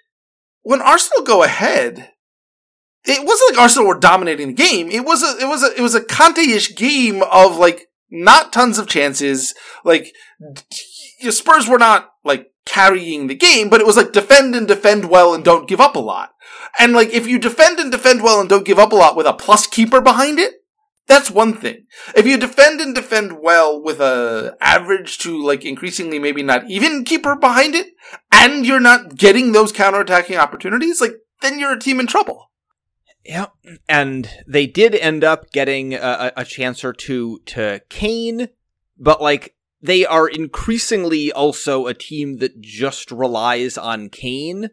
when 0.62 0.82
Arsenal 0.82 1.24
go 1.24 1.42
ahead, 1.42 2.10
it 3.04 3.24
wasn't 3.26 3.52
like 3.52 3.62
Arsenal 3.62 3.88
were 3.88 3.98
dominating 3.98 4.48
the 4.48 4.54
game. 4.54 4.90
It 4.90 5.04
was 5.04 5.22
a 5.22 5.40
it 5.40 5.46
was 5.46 5.62
a 5.62 5.76
it 5.76 5.82
was 5.82 5.94
a 5.94 6.02
Conte-ish 6.02 6.74
game 6.74 7.22
of 7.30 7.56
like 7.56 7.86
not 8.10 8.52
tons 8.52 8.78
of 8.78 8.88
chances. 8.88 9.54
Like 9.84 10.12
Spurs 11.30 11.68
were 11.68 11.78
not 11.78 12.10
like 12.24 12.48
carrying 12.66 13.26
the 13.26 13.34
game, 13.34 13.68
but 13.68 13.80
it 13.80 13.86
was 13.86 13.96
like 13.96 14.12
defend 14.12 14.54
and 14.54 14.66
defend 14.66 15.10
well 15.10 15.34
and 15.34 15.44
don't 15.44 15.68
give 15.68 15.80
up 15.80 15.96
a 15.96 16.00
lot. 16.00 16.30
And 16.78 16.92
like 16.92 17.10
if 17.10 17.26
you 17.26 17.38
defend 17.38 17.78
and 17.78 17.90
defend 17.90 18.22
well 18.22 18.40
and 18.40 18.48
don't 18.48 18.66
give 18.66 18.78
up 18.78 18.92
a 18.92 18.96
lot 18.96 19.16
with 19.16 19.26
a 19.26 19.32
plus 19.32 19.66
keeper 19.66 20.00
behind 20.00 20.38
it, 20.38 20.54
that's 21.06 21.30
one 21.30 21.54
thing. 21.54 21.86
If 22.16 22.26
you 22.26 22.38
defend 22.38 22.80
and 22.80 22.94
defend 22.94 23.40
well 23.40 23.80
with 23.82 24.00
a 24.00 24.56
average 24.60 25.18
to 25.18 25.42
like 25.42 25.64
increasingly 25.64 26.18
maybe 26.18 26.42
not 26.42 26.68
even 26.70 27.04
keeper 27.04 27.36
behind 27.36 27.74
it, 27.74 27.88
and 28.32 28.64
you're 28.64 28.80
not 28.80 29.16
getting 29.16 29.52
those 29.52 29.72
counterattacking 29.72 30.38
opportunities, 30.38 31.00
like 31.00 31.16
then 31.42 31.58
you're 31.58 31.74
a 31.74 31.80
team 31.80 32.00
in 32.00 32.06
trouble. 32.06 32.50
Yeah, 33.24 33.46
and 33.88 34.28
they 34.46 34.66
did 34.66 34.94
end 34.94 35.24
up 35.24 35.50
getting 35.50 35.94
a, 35.94 36.32
a 36.36 36.44
chance 36.44 36.84
or 36.84 36.92
two 36.92 37.40
to 37.46 37.80
Kane, 37.88 38.48
but 38.98 39.22
like 39.22 39.54
they 39.80 40.06
are 40.06 40.28
increasingly 40.28 41.30
also 41.32 41.86
a 41.86 41.94
team 41.94 42.38
that 42.38 42.60
just 42.60 43.10
relies 43.10 43.76
on 43.76 44.08
Kane. 44.08 44.70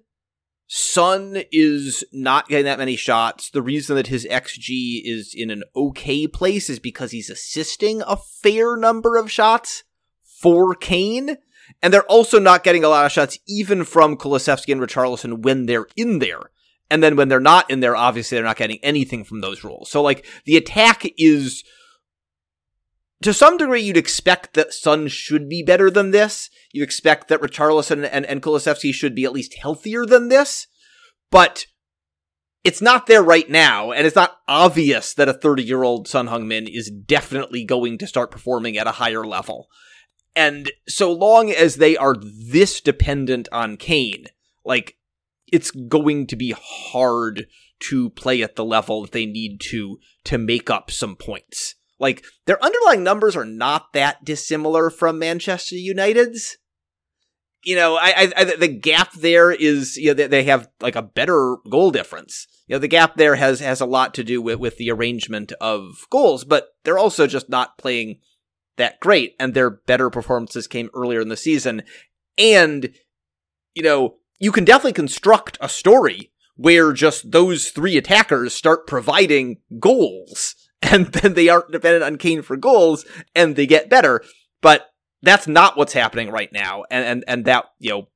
Son 0.73 1.43
is 1.51 2.05
not 2.13 2.47
getting 2.47 2.63
that 2.63 2.79
many 2.79 2.95
shots. 2.95 3.49
The 3.49 3.61
reason 3.61 3.97
that 3.97 4.07
his 4.07 4.25
XG 4.25 5.01
is 5.03 5.33
in 5.35 5.49
an 5.49 5.65
okay 5.75 6.27
place 6.27 6.69
is 6.69 6.79
because 6.79 7.11
he's 7.11 7.29
assisting 7.29 8.01
a 8.07 8.15
fair 8.15 8.77
number 8.77 9.17
of 9.17 9.29
shots 9.29 9.83
for 10.23 10.73
Kane. 10.73 11.35
And 11.83 11.93
they're 11.93 12.03
also 12.03 12.39
not 12.39 12.63
getting 12.63 12.85
a 12.85 12.87
lot 12.87 13.05
of 13.05 13.11
shots 13.11 13.37
even 13.49 13.83
from 13.83 14.15
Kulusevski 14.15 14.71
and 14.71 14.79
Richarlison 14.79 15.39
when 15.39 15.65
they're 15.65 15.87
in 15.97 16.19
there. 16.19 16.51
And 16.89 17.03
then 17.03 17.17
when 17.17 17.27
they're 17.27 17.41
not 17.41 17.69
in 17.69 17.81
there, 17.81 17.97
obviously 17.97 18.37
they're 18.37 18.45
not 18.45 18.55
getting 18.55 18.79
anything 18.81 19.25
from 19.25 19.41
those 19.41 19.65
roles. 19.65 19.91
So 19.91 20.01
like 20.01 20.25
the 20.45 20.55
attack 20.55 21.03
is 21.17 21.65
to 23.21 23.33
some 23.33 23.57
degree 23.57 23.81
you'd 23.81 23.97
expect 23.97 24.53
that 24.53 24.73
Son 24.73 25.07
should 25.07 25.47
be 25.47 25.63
better 25.63 25.89
than 25.89 26.11
this. 26.11 26.49
You 26.71 26.83
expect 26.83 27.27
that 27.27 27.41
Richarlison 27.41 28.07
and, 28.11 28.25
and 28.25 28.41
Kulusevski 28.41 28.93
should 28.93 29.15
be 29.15 29.25
at 29.25 29.33
least 29.33 29.55
healthier 29.55 30.05
than 30.05 30.29
this. 30.29 30.67
But 31.29 31.65
it's 32.63 32.81
not 32.81 33.07
there 33.07 33.23
right 33.23 33.49
now, 33.49 33.91
and 33.91 34.05
it's 34.05 34.15
not 34.15 34.37
obvious 34.47 35.13
that 35.13 35.29
a 35.29 35.33
30 35.33 35.63
year 35.63 35.83
old 35.83 36.07
Son 36.07 36.27
Heung-min 36.27 36.67
is 36.67 36.91
definitely 36.91 37.63
going 37.63 37.97
to 37.99 38.07
start 38.07 38.31
performing 38.31 38.77
at 38.77 38.87
a 38.87 38.91
higher 38.91 39.25
level. 39.25 39.67
And 40.35 40.71
so 40.87 41.11
long 41.11 41.51
as 41.51 41.75
they 41.75 41.97
are 41.97 42.15
this 42.15 42.79
dependent 42.79 43.49
on 43.51 43.77
Kane, 43.77 44.25
like, 44.63 44.97
it's 45.51 45.71
going 45.71 46.27
to 46.27 46.35
be 46.35 46.55
hard 46.57 47.47
to 47.89 48.09
play 48.11 48.41
at 48.41 48.55
the 48.55 48.63
level 48.63 49.01
that 49.01 49.11
they 49.11 49.25
need 49.25 49.59
to 49.71 49.97
to 50.23 50.37
make 50.37 50.69
up 50.69 50.91
some 50.91 51.15
points. 51.15 51.75
Like 52.01 52.25
their 52.47 52.61
underlying 52.61 53.03
numbers 53.03 53.35
are 53.35 53.45
not 53.45 53.93
that 53.93 54.25
dissimilar 54.25 54.89
from 54.89 55.19
Manchester 55.19 55.75
United's. 55.75 56.57
You 57.63 57.75
know, 57.75 57.95
I, 57.95 58.31
I, 58.35 58.43
the 58.43 58.67
gap 58.67 59.13
there 59.13 59.51
is 59.51 59.95
you 59.97 60.13
know 60.13 60.27
they 60.27 60.43
have 60.45 60.67
like 60.81 60.95
a 60.95 61.03
better 61.03 61.57
goal 61.69 61.91
difference. 61.91 62.47
You 62.65 62.75
know, 62.75 62.79
the 62.79 62.87
gap 62.87 63.17
there 63.17 63.35
has 63.35 63.59
has 63.59 63.81
a 63.81 63.85
lot 63.85 64.15
to 64.15 64.23
do 64.23 64.41
with 64.41 64.57
with 64.57 64.77
the 64.77 64.89
arrangement 64.89 65.53
of 65.61 66.07
goals, 66.09 66.43
but 66.43 66.69
they're 66.83 66.97
also 66.97 67.27
just 67.27 67.49
not 67.49 67.77
playing 67.77 68.17
that 68.77 68.99
great, 68.99 69.35
and 69.39 69.53
their 69.53 69.69
better 69.69 70.09
performances 70.09 70.65
came 70.65 70.89
earlier 70.95 71.21
in 71.21 71.29
the 71.29 71.37
season. 71.37 71.83
And 72.35 72.95
you 73.75 73.83
know, 73.83 74.15
you 74.39 74.51
can 74.51 74.65
definitely 74.65 74.93
construct 74.93 75.59
a 75.61 75.69
story 75.69 76.31
where 76.55 76.93
just 76.93 77.31
those 77.31 77.69
three 77.69 77.95
attackers 77.95 78.55
start 78.55 78.87
providing 78.87 79.57
goals 79.79 80.55
and 80.91 81.07
then 81.07 81.33
they 81.33 81.49
aren't 81.49 81.71
dependent 81.71 82.03
on 82.03 82.17
Kane 82.17 82.41
for 82.41 82.57
goals 82.57 83.05
and 83.35 83.55
they 83.55 83.65
get 83.65 83.89
better. 83.89 84.23
But 84.61 84.87
that's 85.21 85.47
not 85.47 85.77
what's 85.77 85.93
happening 85.93 86.31
right 86.31 86.51
now. 86.51 86.83
And, 86.89 87.05
and, 87.05 87.23
and 87.27 87.45
that, 87.45 87.65
you 87.79 87.91
know, 87.91 88.07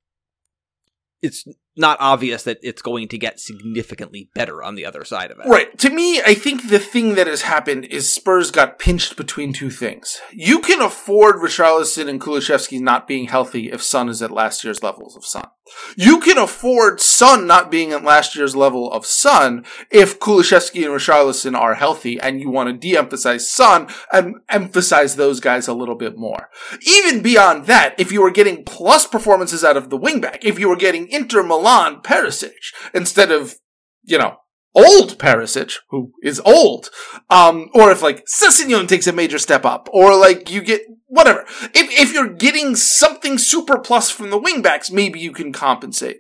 it's 1.21 1.45
not 1.78 1.97
obvious 1.99 2.43
that 2.43 2.60
it's 2.62 2.82
going 2.82 3.08
to 3.10 3.17
get 3.17 3.39
significantly 3.39 4.30
better 4.34 4.63
on 4.63 4.75
the 4.75 4.86
other 4.86 5.04
side 5.04 5.32
of 5.32 5.39
it. 5.39 5.47
Right. 5.47 5.78
To 5.80 5.89
me, 5.89 6.21
I 6.21 6.34
think 6.34 6.69
the 6.69 6.80
thing 6.80 7.15
that 7.15 7.28
has 7.28 7.41
happened 7.41 7.86
is 7.86 8.12
Spurs 8.12 8.51
got 8.51 8.80
pinched 8.80 9.17
between 9.17 9.51
two 9.51 9.69
things. 9.69 10.19
You 10.32 10.60
can 10.60 10.82
afford 10.82 11.38
Richarlison 11.38 12.08
and 12.08 12.21
Kulusevski 12.21 12.80
not 12.80 13.08
being 13.08 13.28
healthy 13.28 13.71
if 13.71 13.84
Son 13.84 14.08
is 14.08 14.21
at 14.21 14.32
last 14.32 14.63
year's 14.63 14.84
levels 14.84 15.15
of 15.17 15.25
Son. 15.25 15.47
You 15.95 16.19
can 16.19 16.38
afford 16.38 17.01
Son 17.01 17.47
not 17.47 17.71
being 17.71 17.91
at 17.91 18.04
last 18.04 18.36
year's 18.36 18.56
level 18.56 18.91
of 18.91 19.06
Son 19.06 19.65
if 19.89 20.19
Kulusevski 20.19 20.86
and 20.86 20.93
Richarlison 20.93 21.58
are 21.58 21.75
healthy 21.75 22.19
and 22.19 22.39
you 22.39 22.49
want 22.49 22.69
to 22.69 22.73
de-emphasize 22.73 23.49
Son 23.49 23.88
and 24.12 24.36
emphasize 24.49 25.15
those 25.15 25.39
guys 25.39 25.67
a 25.67 25.73
little 25.73 25.95
bit 25.95 26.17
more. 26.17 26.49
Even 26.82 27.21
beyond 27.21 27.65
that, 27.65 27.95
if 27.97 28.12
you 28.12 28.21
were 28.21 28.32
getting 28.32 28.63
plus 28.63 29.08
performances 29.08 29.63
out 29.63 29.78
of 29.78 29.89
the 29.89 29.97
wingback, 29.97 30.39
if 30.43 30.60
you 30.60 30.69
were 30.69 30.75
getting 30.75 31.10
Inter 31.10 31.43
Milan 31.43 32.01
Perisic 32.01 32.73
instead 32.93 33.32
of, 33.32 33.56
you 34.04 34.17
know, 34.17 34.38
old 34.76 35.18
Perisic, 35.18 35.78
who 35.90 36.12
is 36.22 36.42
old. 36.46 36.90
Um, 37.30 37.70
or 37.74 37.92
if 37.92 38.02
like 38.02 38.26
Sessegnon 38.26 38.88
takes 38.88 39.08
a 39.08 39.14
major 39.14 39.40
step 39.40 39.66
up, 39.66 39.90
or 39.92 40.16
like 40.16 40.52
you 40.52 40.62
get 40.62 40.82
whatever. 41.08 41.46
If, 41.74 42.00
if 42.00 42.14
you're 42.14 42.34
getting 42.34 42.76
something 42.76 43.38
super 43.38 43.80
plus 43.80 44.12
from 44.12 44.30
the 44.30 44.40
wingbacks, 44.40 44.92
maybe 44.92 45.20
you 45.20 45.32
can 45.32 45.54
compensate. 45.54 46.18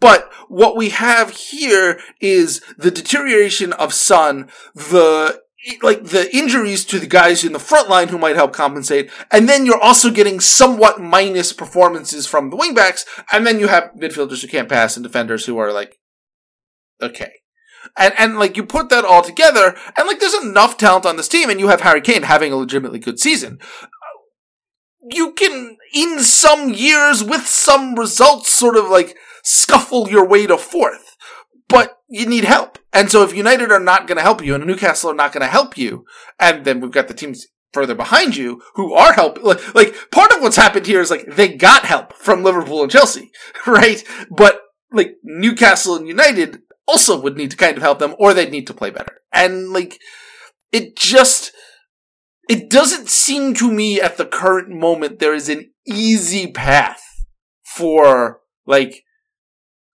But 0.00 0.30
what 0.48 0.76
we 0.76 0.90
have 0.90 1.30
here 1.30 1.98
is 2.20 2.62
the 2.76 2.90
deterioration 2.90 3.72
of 3.72 3.94
Son, 3.94 4.50
the 4.74 5.40
like 5.82 6.04
the 6.04 6.34
injuries 6.36 6.84
to 6.84 7.00
the 7.00 7.08
guys 7.08 7.42
in 7.42 7.52
the 7.52 7.58
front 7.58 7.88
line 7.88 8.08
who 8.08 8.18
might 8.18 8.36
help 8.36 8.52
compensate, 8.52 9.10
and 9.32 9.48
then 9.48 9.66
you're 9.66 9.82
also 9.82 10.10
getting 10.10 10.38
somewhat 10.38 11.00
minus 11.00 11.52
performances 11.52 12.26
from 12.26 12.50
the 12.50 12.56
wingbacks, 12.56 13.04
and 13.32 13.46
then 13.46 13.58
you 13.58 13.68
have 13.68 13.90
midfielders 13.96 14.42
who 14.42 14.48
can't 14.48 14.68
pass 14.68 14.96
and 14.96 15.02
defenders 15.02 15.46
who 15.46 15.58
are 15.58 15.72
like, 15.72 15.98
okay. 17.02 17.32
And, 17.96 18.14
and 18.18 18.38
like 18.38 18.56
you 18.56 18.64
put 18.64 18.88
that 18.90 19.04
all 19.04 19.22
together, 19.22 19.76
and 19.96 20.06
like 20.06 20.20
there's 20.20 20.34
enough 20.34 20.76
talent 20.76 21.06
on 21.06 21.16
this 21.16 21.28
team, 21.28 21.50
and 21.50 21.60
you 21.60 21.68
have 21.68 21.80
Harry 21.80 22.00
Kane 22.00 22.22
having 22.22 22.52
a 22.52 22.56
legitimately 22.56 22.98
good 22.98 23.18
season. 23.18 23.58
You 25.08 25.32
can, 25.34 25.76
in 25.94 26.20
some 26.20 26.70
years, 26.70 27.22
with 27.22 27.46
some 27.46 27.94
results, 27.94 28.50
sort 28.50 28.76
of 28.76 28.86
like 28.88 29.16
scuffle 29.44 30.10
your 30.10 30.26
way 30.26 30.46
to 30.46 30.58
fourth. 30.58 31.16
But 31.68 31.98
you 32.08 32.26
need 32.26 32.44
help. 32.44 32.78
And 32.92 33.10
so 33.10 33.22
if 33.22 33.34
United 33.34 33.72
are 33.72 33.80
not 33.80 34.06
going 34.06 34.16
to 34.16 34.22
help 34.22 34.44
you 34.44 34.54
and 34.54 34.64
Newcastle 34.64 35.10
are 35.10 35.14
not 35.14 35.32
going 35.32 35.42
to 35.42 35.48
help 35.48 35.76
you, 35.76 36.04
and 36.38 36.64
then 36.64 36.80
we've 36.80 36.92
got 36.92 37.08
the 37.08 37.14
teams 37.14 37.46
further 37.72 37.94
behind 37.94 38.36
you 38.36 38.62
who 38.74 38.94
are 38.94 39.12
helping, 39.12 39.44
like, 39.44 39.74
like 39.74 40.10
part 40.10 40.32
of 40.32 40.40
what's 40.40 40.56
happened 40.56 40.86
here 40.86 41.00
is 41.00 41.10
like 41.10 41.26
they 41.26 41.48
got 41.48 41.84
help 41.84 42.12
from 42.14 42.42
Liverpool 42.42 42.82
and 42.82 42.90
Chelsea, 42.90 43.30
right? 43.66 44.02
But 44.30 44.60
like 44.92 45.16
Newcastle 45.22 45.96
and 45.96 46.06
United 46.06 46.62
also 46.86 47.20
would 47.20 47.36
need 47.36 47.50
to 47.50 47.56
kind 47.56 47.76
of 47.76 47.82
help 47.82 47.98
them 47.98 48.14
or 48.18 48.32
they'd 48.32 48.50
need 48.50 48.66
to 48.66 48.74
play 48.74 48.90
better. 48.90 49.20
And 49.32 49.72
like, 49.72 49.98
it 50.72 50.96
just, 50.96 51.52
it 52.48 52.70
doesn't 52.70 53.08
seem 53.08 53.54
to 53.54 53.70
me 53.70 54.00
at 54.00 54.16
the 54.16 54.26
current 54.26 54.68
moment 54.68 55.18
there 55.18 55.34
is 55.34 55.48
an 55.48 55.70
easy 55.86 56.46
path 56.46 57.02
for 57.64 58.40
like 58.66 59.04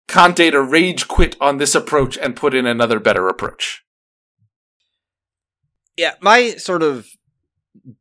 Conte 0.08 0.52
to 0.52 0.62
rage 0.62 1.08
quit 1.08 1.38
on 1.40 1.58
this 1.58 1.74
approach 1.74 2.18
and 2.18 2.36
put 2.36 2.54
in 2.54 2.66
another 2.66 3.00
better 3.00 3.28
approach. 3.28 3.84
Yeah, 5.96 6.16
my 6.20 6.52
sort 6.52 6.84
of 6.84 7.08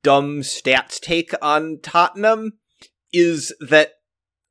dumb 0.03 0.41
stats 0.41 1.01
take 1.01 1.33
on 1.41 1.79
Tottenham 1.83 2.55
is 3.13 3.55
that 3.61 3.93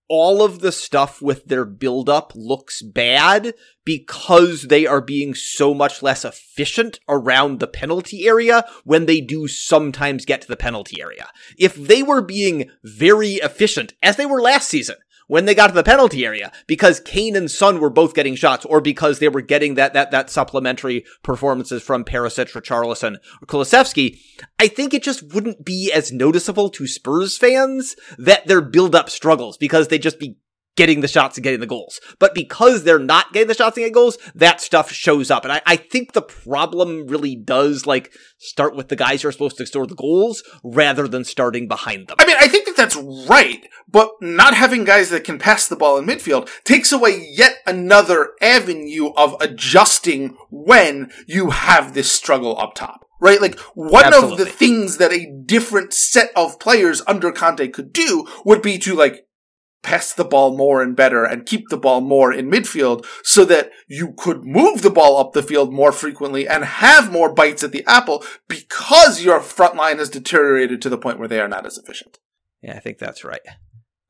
all 0.09 0.41
of 0.41 0.59
the 0.59 0.71
stuff 0.71 1.21
with 1.21 1.45
their 1.45 1.65
build 1.65 2.09
up 2.09 2.33
looks 2.35 2.81
bad 2.81 3.53
because 3.85 4.63
they 4.63 4.85
are 4.85 5.01
being 5.01 5.33
so 5.33 5.73
much 5.73 6.03
less 6.03 6.25
efficient 6.25 6.99
around 7.07 7.59
the 7.59 7.67
penalty 7.67 8.27
area 8.27 8.65
when 8.83 9.05
they 9.05 9.21
do 9.21 9.47
sometimes 9.47 10.25
get 10.25 10.41
to 10.41 10.47
the 10.47 10.57
penalty 10.57 11.01
area. 11.01 11.29
If 11.57 11.75
they 11.75 12.03
were 12.03 12.21
being 12.21 12.69
very 12.83 13.33
efficient, 13.35 13.93
as 14.01 14.15
they 14.15 14.25
were 14.25 14.41
last 14.41 14.67
season, 14.67 14.97
when 15.29 15.45
they 15.45 15.55
got 15.55 15.67
to 15.67 15.73
the 15.73 15.83
penalty 15.83 16.25
area 16.25 16.51
because 16.67 16.99
Kane 16.99 17.35
and 17.35 17.49
Son 17.49 17.79
were 17.79 17.89
both 17.89 18.15
getting 18.15 18.35
shots 18.35 18.65
or 18.65 18.81
because 18.81 19.19
they 19.19 19.29
were 19.29 19.41
getting 19.41 19.75
that, 19.75 19.93
that, 19.93 20.11
that 20.11 20.29
supplementary 20.29 21.05
performances 21.23 21.81
from 21.81 22.03
Perisic, 22.03 22.51
Richarlison, 22.51 23.17
or 23.41 23.45
Kulusevski, 23.45 24.19
I 24.59 24.67
think 24.67 24.93
it 24.93 25.03
just 25.03 25.33
wouldn't 25.33 25.63
be 25.63 25.91
as 25.93 26.11
noticeable 26.11 26.69
to 26.71 26.87
Spurs 26.87 27.37
fans 27.37 27.95
that 28.17 28.47
their 28.47 28.59
build-up 28.59 29.09
struggles 29.09 29.55
because 29.55 29.87
they'd 29.87 30.01
just 30.01 30.19
be 30.19 30.37
getting 30.79 31.01
the 31.01 31.09
shots 31.09 31.35
and 31.35 31.43
getting 31.43 31.59
the 31.59 31.67
goals. 31.67 31.99
But 32.19 32.33
because 32.33 32.85
they're 32.85 32.99
not 32.99 33.33
getting 33.33 33.49
the 33.49 33.53
shots 33.53 33.75
and 33.75 33.81
getting 33.81 33.91
goals, 33.91 34.17
that 34.33 34.61
stuff 34.61 34.93
shows 34.93 35.29
up. 35.29 35.43
And 35.43 35.51
I, 35.51 35.61
I 35.65 35.75
think 35.75 36.13
the 36.13 36.21
problem 36.21 37.05
really 37.07 37.35
does 37.35 37.85
like 37.85 38.13
start 38.37 38.77
with 38.77 38.87
the 38.87 38.95
guys 38.95 39.21
who 39.21 39.27
are 39.27 39.33
supposed 39.33 39.57
to 39.57 39.65
score 39.65 39.85
the 39.85 39.93
goals 39.93 40.41
rather 40.63 41.05
than 41.05 41.25
starting 41.25 41.67
behind 41.67 42.07
them. 42.07 42.15
I 42.17 42.25
mean, 42.25 42.37
I 42.39 42.47
think 42.47 42.65
that 42.65 42.77
that's 42.77 42.95
right, 42.95 43.67
but 43.91 44.11
not 44.21 44.53
having 44.53 44.85
guys 44.85 45.09
that 45.09 45.25
can 45.25 45.37
pass 45.37 45.67
the 45.67 45.75
ball 45.75 45.97
in 45.97 46.05
midfield 46.05 46.49
takes 46.63 46.93
away 46.93 47.27
yet 47.29 47.57
another 47.67 48.31
avenue 48.41 49.09
of 49.17 49.35
adjusting 49.41 50.37
when 50.49 51.11
you 51.27 51.49
have 51.49 51.93
this 51.93 52.09
struggle 52.09 52.57
up 52.57 52.73
top 52.73 53.05
right? 53.21 53.41
Like 53.41 53.59
one 53.75 54.05
Absolutely. 54.05 54.31
of 54.31 54.37
the 54.37 54.45
things 54.45 54.95
that 54.95 55.11
a 55.11 55.29
different 55.45 55.93
set 55.93 56.31
of 56.37 56.57
players 56.57 57.01
under 57.05 57.33
Conte 57.33 57.67
could 57.67 57.91
do 57.91 58.25
would 58.45 58.61
be 58.61 58.77
to 58.77 58.95
like 58.95 59.25
pass 59.81 60.13
the 60.13 60.25
ball 60.25 60.55
more 60.55 60.81
and 60.81 60.95
better 60.95 61.23
and 61.23 61.45
keep 61.45 61.69
the 61.69 61.77
ball 61.77 62.01
more 62.01 62.33
in 62.33 62.49
midfield 62.49 63.05
so 63.23 63.45
that 63.45 63.71
you 63.87 64.13
could 64.17 64.43
move 64.43 64.81
the 64.81 64.89
ball 64.89 65.17
up 65.17 65.33
the 65.33 65.43
field 65.43 65.73
more 65.73 65.91
frequently 65.91 66.47
and 66.47 66.65
have 66.65 67.11
more 67.11 67.33
bites 67.33 67.63
at 67.63 67.71
the 67.71 67.83
apple 67.87 68.23
because 68.47 69.23
your 69.23 69.39
front 69.39 69.75
line 69.75 69.97
has 69.97 70.09
deteriorated 70.09 70.81
to 70.81 70.89
the 70.89 70.97
point 70.97 71.17
where 71.17 71.27
they 71.27 71.39
are 71.39 71.47
not 71.47 71.65
as 71.65 71.77
efficient. 71.77 72.19
Yeah, 72.61 72.75
I 72.75 72.79
think 72.79 72.97
that's 72.97 73.23
right. 73.23 73.41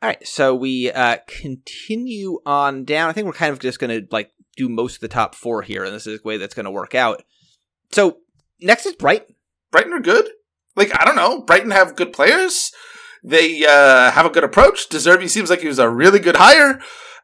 All 0.02 0.10
right, 0.10 0.26
so 0.26 0.56
we 0.56 0.92
uh, 0.92 1.18
continue 1.28 2.40
on 2.46 2.86
down. 2.86 3.10
I 3.10 3.14
think 3.14 3.28
we're 3.28 3.34
kind 3.34 3.52
of 3.52 3.60
just 3.60 3.80
going 3.80 4.02
to 4.02 4.08
like 4.12 4.32
do 4.56 4.70
most 4.70 4.96
of 4.96 5.02
the 5.02 5.08
top 5.10 5.36
four 5.36 5.62
here, 5.62 5.84
and 5.84 5.94
this 5.94 6.08
is 6.08 6.22
the 6.22 6.28
way 6.28 6.38
that's 6.38 6.56
going 6.56 6.66
to 6.66 6.72
work 6.72 6.96
out. 6.96 7.22
So 7.92 8.18
next 8.62 8.86
is 8.86 8.96
Brighton. 8.96 9.36
Brighton 9.72 9.94
are 9.94 10.00
good. 10.00 10.30
Like 10.76 10.92
I 10.98 11.06
don't 11.06 11.18
know, 11.18 11.42
Brighton 11.42 11.72
have 11.72 11.98
good 11.98 12.14
players. 12.14 12.72
They 13.24 13.66
uh, 13.66 14.12
have 14.12 14.26
a 14.26 14.30
good 14.30 14.44
approach. 14.44 14.90
De 14.90 14.98
Zerbi 14.98 15.30
seems 15.30 15.50
like 15.50 15.62
he 15.62 15.68
was 15.68 15.80
a 15.80 15.90
really 15.90 16.20
good 16.20 16.38
hire. 16.38 16.80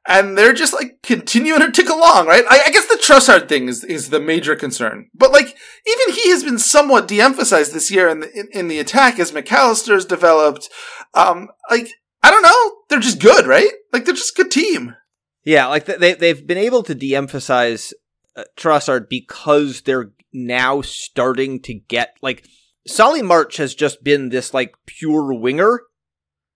And 0.07 0.37
they're 0.37 0.53
just 0.53 0.73
like 0.73 0.99
continuing 1.01 1.61
to 1.61 1.71
tick 1.71 1.89
along, 1.89 2.27
right? 2.27 2.43
I, 2.47 2.61
I 2.67 2.69
guess 2.69 2.85
the 2.85 3.01
Trossard 3.03 3.49
thing 3.49 3.67
is, 3.67 3.83
is 3.83 4.11
the 4.11 4.19
major 4.19 4.55
concern. 4.55 5.09
But 5.15 5.31
like, 5.31 5.57
even 5.87 6.15
he 6.15 6.29
has 6.29 6.43
been 6.43 6.59
somewhat 6.59 7.07
de-emphasized 7.07 7.73
this 7.73 7.89
year 7.89 8.07
in 8.07 8.19
the, 8.19 8.31
in, 8.31 8.47
in 8.53 8.67
the 8.67 8.77
attack 8.77 9.17
as 9.17 9.33
Mac 9.33 9.51
Allister's 9.51 10.05
developed. 10.05 10.69
Um, 11.15 11.49
like, 11.71 11.89
I 12.21 12.29
don't 12.29 12.43
know. 12.43 12.81
They're 12.87 12.99
just 12.99 13.19
good, 13.19 13.47
right? 13.47 13.71
Like, 13.91 14.05
they're 14.05 14.13
just 14.13 14.37
a 14.37 14.43
good 14.43 14.51
team. 14.51 14.95
Yeah, 15.43 15.67
like 15.67 15.85
they, 15.85 16.13
they've 16.13 16.45
been 16.45 16.59
able 16.59 16.83
to 16.83 16.93
de-emphasize 16.93 17.91
uh, 18.35 18.43
Trossard 18.55 19.09
because 19.09 19.81
they're 19.81 20.11
now 20.31 20.81
starting 20.81 21.61
to 21.63 21.73
get, 21.73 22.15
like, 22.21 22.45
Solly 22.87 23.21
March 23.21 23.57
has 23.57 23.75
just 23.75 24.03
been 24.03 24.29
this 24.29 24.53
like 24.53 24.75
pure 24.85 25.33
winger 25.33 25.81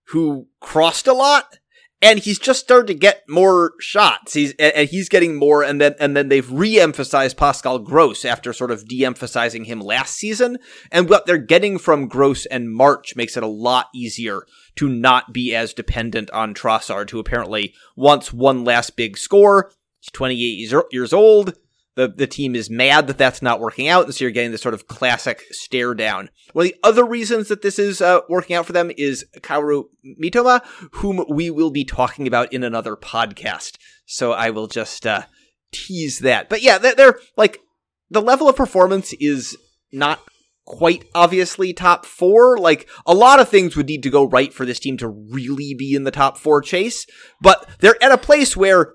who 0.08 0.48
crossed 0.60 1.06
a 1.06 1.12
lot 1.12 1.58
and 2.02 2.18
he's 2.18 2.38
just 2.38 2.60
started 2.60 2.86
to 2.86 2.94
get 2.94 3.28
more 3.28 3.72
shots. 3.78 4.32
He's 4.32 4.54
and 4.58 4.88
he's 4.88 5.08
getting 5.08 5.36
more, 5.36 5.62
and 5.62 5.80
then 5.80 5.94
and 6.00 6.16
then 6.16 6.28
they've 6.28 6.50
re-emphasized 6.50 7.36
Pascal 7.36 7.78
Gross 7.78 8.24
after 8.24 8.52
sort 8.52 8.70
of 8.70 8.88
de-emphasizing 8.88 9.64
him 9.64 9.80
last 9.80 10.14
season. 10.14 10.58
And 10.90 11.08
what 11.08 11.26
they're 11.26 11.38
getting 11.38 11.78
from 11.78 12.08
Gross 12.08 12.46
and 12.46 12.72
March 12.72 13.16
makes 13.16 13.36
it 13.36 13.42
a 13.42 13.48
lot 13.48 13.88
easier 13.94 14.46
to 14.76 14.88
not 14.88 15.32
be 15.32 15.54
as 15.54 15.74
dependent 15.74 16.30
on 16.30 16.54
Trossard, 16.54 17.10
who 17.10 17.18
apparently 17.18 17.74
wants 17.96 18.32
one 18.32 18.64
last 18.64 18.96
big 18.96 19.18
score. 19.18 19.70
He's 20.00 20.10
28 20.12 20.82
years 20.92 21.12
old 21.12 21.54
the 22.00 22.08
the 22.08 22.26
team 22.26 22.54
is 22.54 22.70
mad 22.70 23.06
that 23.08 23.18
that's 23.18 23.42
not 23.42 23.60
working 23.60 23.86
out, 23.86 24.06
and 24.06 24.14
so 24.14 24.24
you're 24.24 24.30
getting 24.30 24.52
this 24.52 24.62
sort 24.62 24.72
of 24.72 24.88
classic 24.88 25.42
stare 25.50 25.94
down. 25.94 26.30
One 26.54 26.64
of 26.64 26.72
the 26.72 26.78
other 26.82 27.04
reasons 27.04 27.48
that 27.48 27.60
this 27.60 27.78
is 27.78 28.00
uh, 28.00 28.20
working 28.26 28.56
out 28.56 28.64
for 28.64 28.72
them 28.72 28.90
is 28.96 29.26
Kaoru 29.40 29.84
Mitoma, 30.22 30.64
whom 30.92 31.24
we 31.28 31.50
will 31.50 31.70
be 31.70 31.84
talking 31.84 32.26
about 32.26 32.52
in 32.54 32.64
another 32.64 32.96
podcast. 32.96 33.76
So 34.06 34.32
I 34.32 34.48
will 34.48 34.66
just 34.66 35.06
uh, 35.06 35.24
tease 35.72 36.20
that. 36.20 36.48
But 36.48 36.62
yeah, 36.62 36.78
they're, 36.78 36.94
they're 36.94 37.18
like 37.36 37.60
the 38.08 38.22
level 38.22 38.48
of 38.48 38.56
performance 38.56 39.12
is 39.20 39.58
not 39.92 40.20
quite 40.64 41.04
obviously 41.14 41.74
top 41.74 42.06
four. 42.06 42.56
Like 42.56 42.88
a 43.04 43.12
lot 43.12 43.40
of 43.40 43.48
things 43.50 43.76
would 43.76 43.88
need 43.88 44.02
to 44.04 44.10
go 44.10 44.24
right 44.24 44.54
for 44.54 44.64
this 44.64 44.80
team 44.80 44.96
to 44.98 45.08
really 45.08 45.74
be 45.74 45.94
in 45.94 46.04
the 46.04 46.10
top 46.10 46.38
four 46.38 46.62
chase, 46.62 47.06
but 47.42 47.68
they're 47.80 48.02
at 48.02 48.12
a 48.12 48.16
place 48.16 48.56
where 48.56 48.94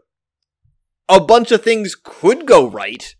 a 1.07 1.19
bunch 1.19 1.51
of 1.51 1.63
things 1.63 1.95
could 1.95 2.45
go 2.45 2.67
right, 2.67 3.15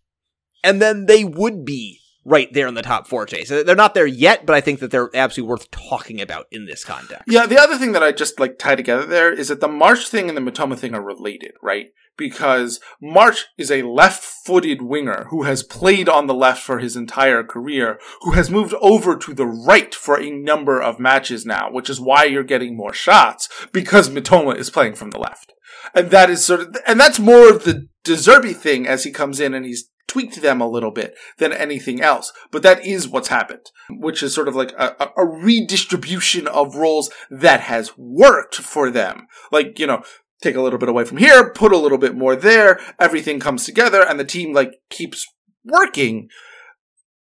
and 0.63 0.81
then 0.81 1.05
they 1.05 1.23
would 1.23 1.65
be 1.65 1.99
right 2.25 2.51
there 2.53 2.67
in 2.67 2.73
the 2.73 2.81
top 2.81 3.07
four 3.07 3.25
chase. 3.25 3.51
Uh, 3.51 3.63
they're 3.63 3.75
not 3.75 3.93
there 3.93 4.07
yet, 4.07 4.45
but 4.45 4.55
I 4.55 4.61
think 4.61 4.79
that 4.79 4.89
they're 4.91 5.15
absolutely 5.15 5.49
worth 5.49 5.71
talking 5.71 6.19
about 6.19 6.47
in 6.51 6.65
this 6.65 6.83
context. 6.83 7.25
Yeah, 7.27 7.45
the 7.45 7.59
other 7.59 7.77
thing 7.77 7.91
that 7.91 8.03
I 8.03 8.11
just 8.11 8.39
like 8.39 8.57
tie 8.57 8.75
together 8.75 9.05
there 9.05 9.31
is 9.31 9.49
that 9.49 9.61
the 9.61 9.67
March 9.67 10.09
thing 10.09 10.27
and 10.27 10.35
the 10.35 10.41
Mitoma 10.51 10.77
thing 10.77 10.95
are 10.95 11.03
related, 11.03 11.51
right? 11.61 11.89
Because 12.17 12.79
March 13.01 13.45
is 13.57 13.69
a 13.69 13.83
left-footed 13.83 14.81
winger 14.81 15.27
who 15.29 15.43
has 15.43 15.63
played 15.63 16.09
on 16.09 16.27
the 16.27 16.33
left 16.33 16.63
for 16.63 16.79
his 16.79 16.95
entire 16.95 17.43
career, 17.43 17.99
who 18.21 18.31
has 18.31 18.49
moved 18.49 18.73
over 18.81 19.17
to 19.17 19.33
the 19.33 19.45
right 19.45 19.93
for 19.93 20.19
a 20.19 20.31
number 20.31 20.81
of 20.81 20.99
matches 20.99 21.45
now, 21.45 21.69
which 21.69 21.89
is 21.89 21.99
why 21.99 22.23
you're 22.23 22.43
getting 22.43 22.75
more 22.75 22.93
shots 22.93 23.49
because 23.71 24.09
Mitoma 24.09 24.55
is 24.55 24.69
playing 24.69 24.95
from 24.95 25.11
the 25.11 25.19
left 25.19 25.54
and 25.93 26.11
that 26.11 26.29
is 26.29 26.43
sort 26.43 26.61
of, 26.61 26.77
and 26.87 26.99
that's 26.99 27.19
more 27.19 27.49
of 27.49 27.63
the 27.63 27.87
De 28.03 28.13
Zerbi 28.13 28.55
thing 28.55 28.87
as 28.87 29.03
he 29.03 29.11
comes 29.11 29.39
in 29.39 29.53
and 29.53 29.65
he's 29.65 29.89
tweaked 30.07 30.41
them 30.41 30.61
a 30.61 30.69
little 30.69 30.91
bit 30.91 31.15
than 31.39 31.51
anything 31.51 32.01
else. 32.01 32.31
But 32.51 32.63
that 32.63 32.85
is 32.85 33.07
what's 33.07 33.27
happened, 33.27 33.71
which 33.89 34.23
is 34.23 34.33
sort 34.33 34.47
of 34.47 34.55
like 34.55 34.71
a, 34.77 35.09
a 35.17 35.25
redistribution 35.25 36.47
of 36.47 36.75
roles 36.75 37.11
that 37.29 37.61
has 37.61 37.97
worked 37.97 38.55
for 38.55 38.89
them. 38.89 39.27
Like, 39.51 39.79
you 39.79 39.87
know, 39.87 40.03
take 40.41 40.55
a 40.55 40.61
little 40.61 40.79
bit 40.79 40.89
away 40.89 41.03
from 41.03 41.17
here, 41.17 41.49
put 41.49 41.73
a 41.73 41.77
little 41.77 41.97
bit 41.97 42.15
more 42.15 42.35
there, 42.35 42.79
everything 42.99 43.39
comes 43.39 43.65
together 43.65 44.05
and 44.07 44.19
the 44.19 44.25
team 44.25 44.53
like 44.53 44.75
keeps 44.89 45.25
working, 45.63 46.29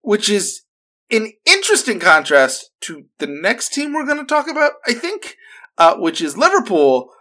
which 0.02 0.30
is 0.30 0.64
an 1.12 1.32
interesting 1.46 2.00
contrast 2.00 2.72
to 2.82 3.06
the 3.20 3.28
next 3.28 3.74
team 3.74 3.94
we're 3.94 4.06
going 4.06 4.18
to 4.18 4.26
talk 4.26 4.50
about, 4.50 4.74
I 4.88 4.94
think, 4.94 5.38
uh, 5.78 5.96
which 5.96 6.22
is 6.22 6.38
Liverpool, 6.38 7.12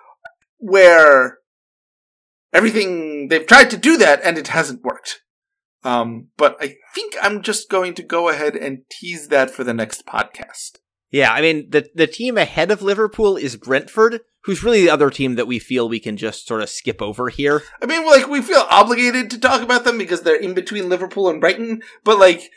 where 0.63 1.39
everything 2.53 3.29
they've 3.29 3.47
tried 3.47 3.71
to 3.71 3.77
do 3.77 3.97
that 3.99 4.21
and 4.23 4.39
it 4.39 4.49
hasn't 4.49 4.83
worked. 4.83 5.21
Um, 5.85 6.29
but 6.37 6.57
I 6.61 6.77
think 6.95 7.15
I'm 7.21 7.43
just 7.43 7.69
going 7.69 7.95
to 7.95 8.03
go 8.03 8.29
ahead 8.29 8.55
and 8.55 8.85
tease 8.89 9.29
that 9.29 9.51
for 9.51 9.65
the 9.65 9.75
next 9.75 10.07
podcast. 10.07 10.79
Yeah, 11.11 11.33
I 11.33 11.43
mean 11.43 11.69
the 11.69 11.91
the 11.95 12.07
team 12.07 12.39
ahead 12.39 12.71
of 12.71 12.81
Liverpool 12.81 13.37
is 13.37 13.57
Brentford, 13.57 14.21
who's 14.45 14.63
really 14.63 14.83
the 14.83 14.91
other 14.91 15.11
team 15.11 15.35
that 15.35 15.49
we 15.49 15.59
feel 15.59 15.89
we 15.89 16.01
can 16.01 16.17
just 16.17 16.47
sort 16.47 16.63
of 16.63 16.71
skip 16.71 17.03
over 17.03 17.29
here. 17.29 17.63
I 17.83 17.87
mean, 17.87 18.07
like 18.07 18.29
we 18.29 18.41
feel 18.41 18.65
obligated 18.71 19.29
to 19.31 19.39
talk 19.39 19.61
about 19.61 19.85
them 19.85 19.99
because 19.99 20.23
they're 20.23 20.37
in 20.37 20.55
between 20.55 20.89
Liverpool 20.89 21.29
and 21.29 21.41
Brighton, 21.41 21.83
but 22.05 22.19
like 22.19 22.51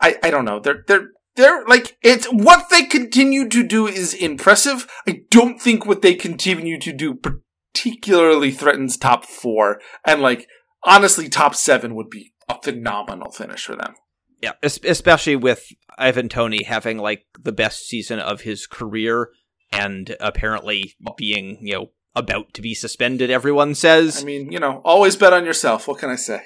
I 0.00 0.16
I 0.22 0.30
don't 0.30 0.44
know. 0.44 0.60
They're 0.60 0.84
they're 0.86 1.08
they're 1.36 1.64
like 1.66 1.96
it's 2.02 2.26
what 2.26 2.68
they 2.70 2.84
continue 2.84 3.48
to 3.48 3.66
do 3.66 3.86
is 3.86 4.14
impressive. 4.14 4.86
I 5.06 5.22
don't 5.30 5.60
think 5.60 5.86
what 5.86 6.02
they 6.02 6.14
continue 6.14 6.78
to 6.80 6.92
do 6.92 7.14
particularly 7.14 8.50
threatens 8.50 8.96
top 8.96 9.24
4 9.24 9.80
and 10.06 10.22
like 10.22 10.46
honestly 10.84 11.28
top 11.28 11.54
7 11.54 11.94
would 11.94 12.10
be 12.10 12.32
a 12.48 12.60
phenomenal 12.62 13.30
finish 13.30 13.64
for 13.64 13.76
them. 13.76 13.94
Yeah, 14.40 14.52
especially 14.62 15.36
with 15.36 15.66
Ivan 15.96 16.28
Toney 16.28 16.64
having 16.64 16.98
like 16.98 17.24
the 17.40 17.52
best 17.52 17.86
season 17.86 18.18
of 18.18 18.42
his 18.42 18.66
career 18.66 19.30
and 19.72 20.14
apparently 20.20 20.94
being, 21.16 21.58
you 21.62 21.74
know, 21.74 21.90
about 22.14 22.52
to 22.54 22.62
be 22.62 22.74
suspended, 22.74 23.30
everyone 23.30 23.74
says. 23.74 24.22
I 24.22 24.24
mean, 24.24 24.52
you 24.52 24.60
know, 24.60 24.82
always 24.84 25.16
bet 25.16 25.32
on 25.32 25.44
yourself. 25.44 25.88
What 25.88 25.98
can 25.98 26.10
I 26.10 26.16
say? 26.16 26.42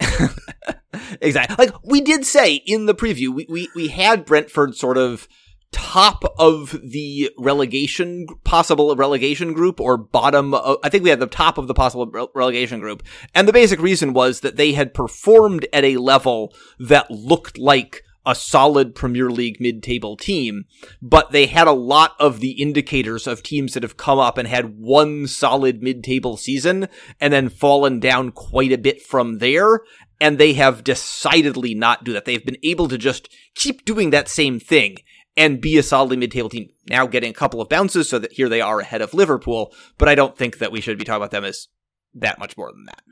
exactly. 1.20 1.66
Like 1.66 1.74
we 1.84 2.00
did 2.00 2.24
say 2.24 2.54
in 2.54 2.86
the 2.86 2.94
preview, 2.94 3.28
we, 3.28 3.46
we, 3.48 3.68
we 3.74 3.88
had 3.88 4.24
Brentford 4.24 4.76
sort 4.76 4.98
of 4.98 5.28
top 5.70 6.24
of 6.38 6.80
the 6.82 7.30
relegation 7.38 8.26
possible 8.42 8.94
relegation 8.96 9.52
group 9.52 9.80
or 9.80 9.98
bottom 9.98 10.54
of, 10.54 10.78
I 10.82 10.88
think 10.88 11.04
we 11.04 11.10
had 11.10 11.20
the 11.20 11.26
top 11.26 11.58
of 11.58 11.66
the 11.66 11.74
possible 11.74 12.10
relegation 12.34 12.80
group 12.80 13.02
and 13.34 13.46
the 13.46 13.52
basic 13.52 13.80
reason 13.80 14.14
was 14.14 14.40
that 14.40 14.56
they 14.56 14.72
had 14.72 14.94
performed 14.94 15.66
at 15.72 15.84
a 15.84 15.98
level 15.98 16.54
that 16.78 17.10
looked 17.10 17.58
like 17.58 18.02
a 18.28 18.34
solid 18.34 18.94
Premier 18.94 19.30
League 19.30 19.58
mid-table 19.58 20.14
team, 20.14 20.66
but 21.00 21.32
they 21.32 21.46
had 21.46 21.66
a 21.66 21.72
lot 21.72 22.14
of 22.20 22.40
the 22.40 22.50
indicators 22.60 23.26
of 23.26 23.42
teams 23.42 23.72
that 23.72 23.82
have 23.82 23.96
come 23.96 24.18
up 24.18 24.36
and 24.36 24.46
had 24.46 24.78
one 24.78 25.26
solid 25.26 25.82
mid-table 25.82 26.36
season 26.36 26.88
and 27.20 27.32
then 27.32 27.48
fallen 27.48 27.98
down 27.98 28.30
quite 28.30 28.70
a 28.70 28.76
bit 28.76 29.00
from 29.00 29.38
there. 29.38 29.80
And 30.20 30.38
they 30.38 30.54
have 30.54 30.82
decidedly 30.82 31.74
not 31.74 32.04
do 32.04 32.12
that. 32.12 32.24
They've 32.24 32.44
been 32.44 32.56
able 32.64 32.88
to 32.88 32.98
just 32.98 33.28
keep 33.54 33.84
doing 33.84 34.10
that 34.10 34.28
same 34.28 34.58
thing 34.58 34.96
and 35.36 35.60
be 35.60 35.78
a 35.78 35.82
solidly 35.82 36.16
mid-table 36.16 36.48
team. 36.48 36.68
Now 36.88 37.06
getting 37.06 37.30
a 37.30 37.34
couple 37.34 37.60
of 37.60 37.68
bounces 37.68 38.08
so 38.08 38.18
that 38.18 38.32
here 38.32 38.48
they 38.48 38.60
are 38.60 38.80
ahead 38.80 39.00
of 39.00 39.14
Liverpool, 39.14 39.72
but 39.96 40.08
I 40.08 40.16
don't 40.16 40.36
think 40.36 40.58
that 40.58 40.72
we 40.72 40.80
should 40.80 40.98
be 40.98 41.04
talking 41.04 41.18
about 41.18 41.30
them 41.30 41.44
as 41.44 41.68
that 42.14 42.40
much 42.40 42.56
more 42.56 42.72
than 42.72 42.86
that. 42.86 43.02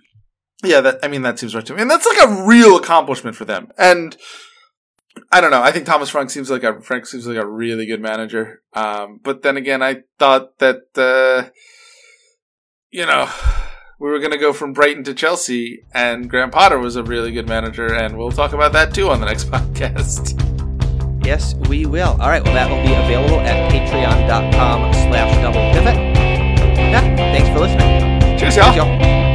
Yeah, 0.64 0.80
that 0.80 0.98
I 1.02 1.08
mean 1.08 1.22
that 1.22 1.38
seems 1.38 1.54
right 1.54 1.64
to 1.66 1.74
me. 1.74 1.82
And 1.82 1.90
that's 1.90 2.06
like 2.06 2.28
a 2.28 2.44
real 2.44 2.76
accomplishment 2.76 3.36
for 3.36 3.44
them. 3.44 3.68
And 3.78 4.16
I 5.30 5.40
don't 5.40 5.50
know. 5.50 5.62
I 5.62 5.70
think 5.70 5.86
Thomas 5.86 6.10
Frank 6.10 6.30
seems 6.30 6.50
like 6.50 6.62
a 6.62 6.80
Frank 6.80 7.06
seems 7.06 7.26
like 7.26 7.36
a 7.36 7.46
really 7.46 7.86
good 7.86 8.00
manager. 8.00 8.62
Um, 8.72 9.20
but 9.22 9.42
then 9.42 9.56
again, 9.56 9.82
I 9.82 10.02
thought 10.18 10.58
that 10.58 10.82
uh, 10.96 11.50
you 12.90 13.06
know 13.06 13.28
we 13.98 14.10
were 14.10 14.18
going 14.18 14.32
to 14.32 14.38
go 14.38 14.52
from 14.52 14.72
Brighton 14.72 15.04
to 15.04 15.14
Chelsea, 15.14 15.84
and 15.94 16.28
Graham 16.28 16.50
Potter 16.50 16.78
was 16.78 16.96
a 16.96 17.02
really 17.02 17.32
good 17.32 17.48
manager, 17.48 17.92
and 17.92 18.18
we'll 18.18 18.30
talk 18.30 18.52
about 18.52 18.72
that 18.72 18.94
too 18.94 19.08
on 19.10 19.20
the 19.20 19.26
next 19.26 19.44
podcast. 19.50 20.42
Yes, 21.24 21.54
we 21.68 21.86
will. 21.86 22.16
All 22.20 22.28
right. 22.28 22.44
Well, 22.44 22.54
that 22.54 22.70
will 22.70 22.82
be 22.86 22.94
available 22.94 23.40
at 23.40 23.72
patreon.com 23.72 24.92
slash 24.92 25.34
double 25.42 25.72
pivot. 25.72 25.96
Yeah. 26.76 27.16
Thanks 27.16 27.48
for 27.48 27.58
listening. 27.58 28.38
Cheers, 28.38 28.56
y'all. 28.56 28.72
Cheers, 28.72 28.76
y'all. 28.76 29.25